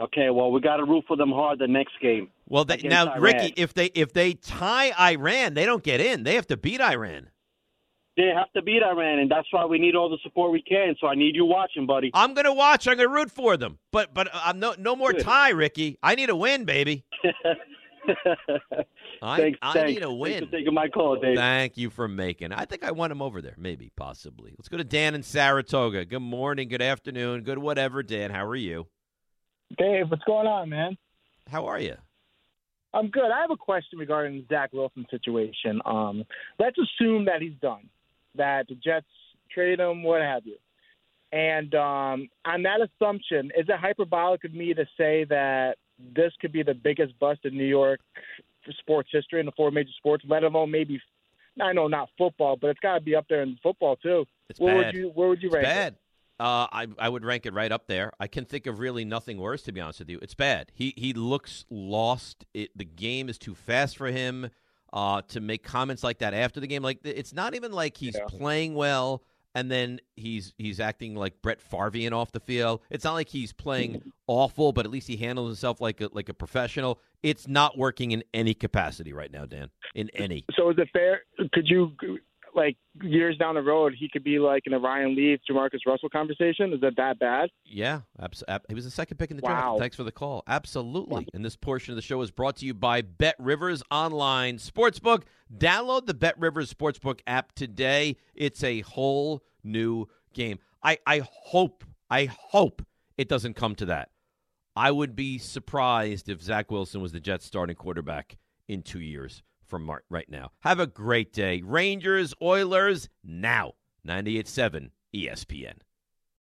Okay, 0.00 0.30
well 0.30 0.50
we 0.50 0.60
got 0.60 0.78
to 0.78 0.84
root 0.84 1.04
for 1.06 1.16
them 1.16 1.30
hard 1.30 1.58
the 1.60 1.68
next 1.68 1.92
game. 2.02 2.30
Well, 2.48 2.64
they, 2.64 2.78
now, 2.78 3.06
Iran. 3.06 3.22
Ricky, 3.22 3.54
if 3.56 3.72
they 3.74 3.86
if 3.86 4.12
they 4.12 4.34
tie 4.34 4.92
Iran, 5.10 5.54
they 5.54 5.66
don't 5.66 5.82
get 5.82 6.00
in. 6.00 6.24
They 6.24 6.34
have 6.34 6.48
to 6.48 6.56
beat 6.56 6.80
Iran. 6.80 7.30
They 8.16 8.30
have 8.34 8.52
to 8.52 8.62
beat 8.62 8.82
Iran, 8.82 9.18
and 9.18 9.30
that's 9.30 9.48
why 9.50 9.64
we 9.64 9.78
need 9.78 9.96
all 9.96 10.08
the 10.08 10.18
support 10.22 10.52
we 10.52 10.62
can. 10.62 10.94
So 11.00 11.08
I 11.08 11.16
need 11.16 11.34
you 11.34 11.44
watching, 11.44 11.84
buddy. 11.84 12.12
I'm 12.14 12.32
going 12.34 12.44
to 12.44 12.52
watch. 12.52 12.86
I'm 12.86 12.96
going 12.96 13.08
to 13.08 13.14
root 13.14 13.30
for 13.30 13.56
them. 13.56 13.78
But 13.90 14.14
but 14.14 14.28
I'm 14.32 14.60
no 14.60 14.74
no 14.78 14.94
more 14.94 15.12
tie, 15.12 15.50
Ricky. 15.50 15.98
I 16.02 16.14
need 16.14 16.30
a 16.30 16.36
win, 16.36 16.64
baby. 16.64 17.04
I, 19.22 19.38
thanks, 19.38 19.58
I 19.62 19.72
thanks. 19.72 19.92
need 19.92 20.02
a 20.02 20.12
win. 20.12 20.32
Thanks 20.32 20.40
win. 20.42 20.50
for 20.50 20.56
taking 20.58 20.74
my 20.74 20.88
call, 20.88 21.16
Dave. 21.16 21.36
Thank 21.36 21.76
you 21.76 21.90
for 21.90 22.06
making. 22.06 22.52
I 22.52 22.66
think 22.66 22.84
I 22.84 22.92
want 22.92 23.10
him 23.10 23.22
over 23.22 23.40
there. 23.40 23.54
Maybe, 23.56 23.90
possibly. 23.96 24.54
Let's 24.58 24.68
go 24.68 24.76
to 24.76 24.84
Dan 24.84 25.14
in 25.14 25.22
Saratoga. 25.22 26.04
Good 26.04 26.20
morning. 26.20 26.68
Good 26.68 26.82
afternoon. 26.82 27.42
Good 27.42 27.58
whatever, 27.58 28.02
Dan. 28.02 28.30
How 28.30 28.46
are 28.46 28.56
you? 28.56 28.86
Dave, 29.78 30.10
what's 30.10 30.24
going 30.24 30.46
on, 30.46 30.68
man? 30.68 30.96
How 31.48 31.66
are 31.66 31.80
you? 31.80 31.96
I'm 32.92 33.08
good. 33.08 33.30
I 33.30 33.40
have 33.40 33.50
a 33.50 33.56
question 33.56 33.98
regarding 33.98 34.34
the 34.34 34.46
Zach 34.48 34.72
Wilson 34.72 35.04
situation. 35.10 35.80
Um, 35.84 36.24
let's 36.58 36.76
assume 36.78 37.24
that 37.24 37.42
he's 37.42 37.56
done, 37.60 37.88
that 38.36 38.68
the 38.68 38.74
Jets 38.74 39.06
trade 39.50 39.80
him, 39.80 40.02
what 40.02 40.20
have 40.22 40.46
you. 40.46 40.56
And 41.32 41.74
um, 41.74 42.28
on 42.44 42.62
that 42.62 42.78
assumption, 42.80 43.46
is 43.56 43.66
it 43.68 43.76
hyperbolic 43.80 44.44
of 44.44 44.54
me 44.54 44.72
to 44.74 44.84
say 44.96 45.24
that 45.24 45.76
this 46.14 46.32
could 46.40 46.52
be 46.52 46.62
the 46.62 46.74
biggest 46.74 47.18
bust 47.18 47.40
in 47.44 47.56
New 47.56 47.64
York 47.66 48.00
for 48.64 48.72
sports 48.78 49.08
history 49.12 49.40
in 49.40 49.46
the 49.46 49.52
four 49.52 49.70
major 49.70 49.90
sports, 49.96 50.24
let 50.28 50.44
alone 50.44 50.70
maybe, 50.70 51.00
I 51.60 51.72
know 51.72 51.88
not 51.88 52.08
football, 52.16 52.56
but 52.60 52.68
it's 52.68 52.80
got 52.80 52.94
to 52.94 53.00
be 53.00 53.14
up 53.16 53.26
there 53.28 53.42
in 53.42 53.58
football 53.62 53.96
too. 53.96 54.26
It's 54.48 54.60
where 54.60 54.74
bad. 54.76 54.86
would 54.86 54.94
you 54.94 55.08
Where 55.14 55.28
would 55.28 55.42
you 55.42 55.48
It's 55.48 55.54
rank 55.54 55.66
it? 55.66 55.70
bad. 55.70 55.96
Uh, 56.40 56.66
I 56.72 56.86
I 56.98 57.08
would 57.08 57.24
rank 57.24 57.46
it 57.46 57.52
right 57.54 57.70
up 57.70 57.86
there. 57.86 58.12
I 58.18 58.26
can 58.26 58.44
think 58.44 58.66
of 58.66 58.80
really 58.80 59.04
nothing 59.04 59.38
worse, 59.38 59.62
to 59.62 59.72
be 59.72 59.80
honest 59.80 60.00
with 60.00 60.10
you. 60.10 60.18
It's 60.20 60.34
bad. 60.34 60.72
He 60.74 60.92
he 60.96 61.12
looks 61.12 61.64
lost. 61.70 62.44
It, 62.52 62.76
the 62.76 62.84
game 62.84 63.28
is 63.28 63.38
too 63.38 63.54
fast 63.54 63.96
for 63.96 64.08
him 64.08 64.50
uh, 64.94 65.20
to 65.28 65.40
make 65.40 65.62
comments 65.62 66.02
like 66.02 66.18
that 66.20 66.32
after 66.32 66.60
the 66.60 66.66
game. 66.66 66.82
Like 66.82 67.00
it's 67.04 67.34
not 67.34 67.54
even 67.54 67.72
like 67.72 67.96
he's 67.98 68.14
Yeah. 68.14 68.24
playing 68.28 68.74
well 68.74 69.22
and 69.56 69.70
then 69.70 70.00
he's 70.16 70.52
he's 70.56 70.80
acting 70.80 71.14
like 71.14 71.40
Brett 71.42 71.58
Favrean 71.60 72.12
off 72.12 72.32
the 72.32 72.40
field. 72.40 72.80
It's 72.90 73.04
not 73.04 73.12
like 73.14 73.28
he's 73.28 73.52
playing 73.52 74.02
awful, 74.26 74.72
but 74.72 74.84
at 74.86 74.90
least 74.90 75.06
he 75.08 75.16
handles 75.16 75.48
himself 75.48 75.80
like 75.80 76.00
a, 76.00 76.08
like 76.12 76.28
a 76.28 76.34
professional. 76.34 77.00
It's 77.22 77.46
not 77.48 77.76
working 77.78 78.12
in 78.12 78.22
any 78.32 78.54
capacity 78.54 79.12
right 79.12 79.30
now, 79.32 79.44
Dan. 79.46 79.70
In 79.94 80.10
any. 80.14 80.44
So 80.56 80.70
is 80.70 80.76
it 80.78 80.88
fair? 80.92 81.22
Could 81.52 81.68
you, 81.68 81.92
like, 82.54 82.76
years 83.02 83.36
down 83.36 83.54
the 83.56 83.62
road, 83.62 83.94
he 83.98 84.08
could 84.08 84.22
be 84.24 84.38
like 84.38 84.62
in 84.66 84.72
a 84.72 84.78
Ryan 84.78 85.14
Leaf, 85.16 85.40
Jamarcus 85.50 85.80
Russell 85.86 86.08
conversation? 86.08 86.72
Is 86.72 86.80
that 86.80 86.96
that 86.96 87.18
bad? 87.18 87.50
Yeah, 87.64 88.00
abs- 88.20 88.44
ab- 88.48 88.62
he 88.68 88.74
was 88.74 88.84
the 88.84 88.90
second 88.90 89.16
pick 89.18 89.30
in 89.30 89.36
the 89.36 89.42
Wow. 89.42 89.50
draft. 89.72 89.78
Thanks 89.80 89.96
for 89.96 90.04
the 90.04 90.12
call. 90.12 90.42
Absolutely. 90.46 91.26
And 91.34 91.44
this 91.44 91.56
portion 91.56 91.92
of 91.92 91.96
the 91.96 92.02
show 92.02 92.20
is 92.22 92.30
brought 92.30 92.56
to 92.56 92.66
you 92.66 92.74
by 92.74 93.02
Bet 93.02 93.36
Rivers 93.38 93.82
Online 93.90 94.58
Sportsbook. 94.58 95.22
Download 95.56 96.06
the 96.06 96.14
Bet 96.14 96.38
Rivers 96.38 96.72
Sportsbook 96.72 97.20
app 97.26 97.52
today. 97.54 98.16
It's 98.34 98.62
a 98.64 98.80
whole 98.80 99.42
new 99.62 100.06
game. 100.32 100.58
I, 100.82 100.98
I 101.06 101.22
hope, 101.26 101.84
I 102.10 102.26
hope 102.26 102.84
it 103.18 103.28
doesn't 103.28 103.54
come 103.54 103.74
to 103.76 103.86
that. 103.86 104.10
I 104.76 104.90
would 104.90 105.14
be 105.14 105.38
surprised 105.38 106.28
if 106.28 106.42
Zach 106.42 106.70
Wilson 106.70 107.00
was 107.00 107.12
the 107.12 107.20
Jets 107.20 107.44
starting 107.46 107.76
quarterback 107.76 108.36
in 108.68 108.82
two 108.82 109.00
years 109.00 109.42
from 109.66 109.84
Mar- 109.84 110.04
right 110.08 110.28
now. 110.28 110.50
Have 110.60 110.80
a 110.80 110.86
great 110.86 111.32
day. 111.32 111.62
Rangers, 111.62 112.34
Oilers, 112.42 113.08
now. 113.22 113.72
98.7 114.06 114.90
ESPN. 115.14 115.76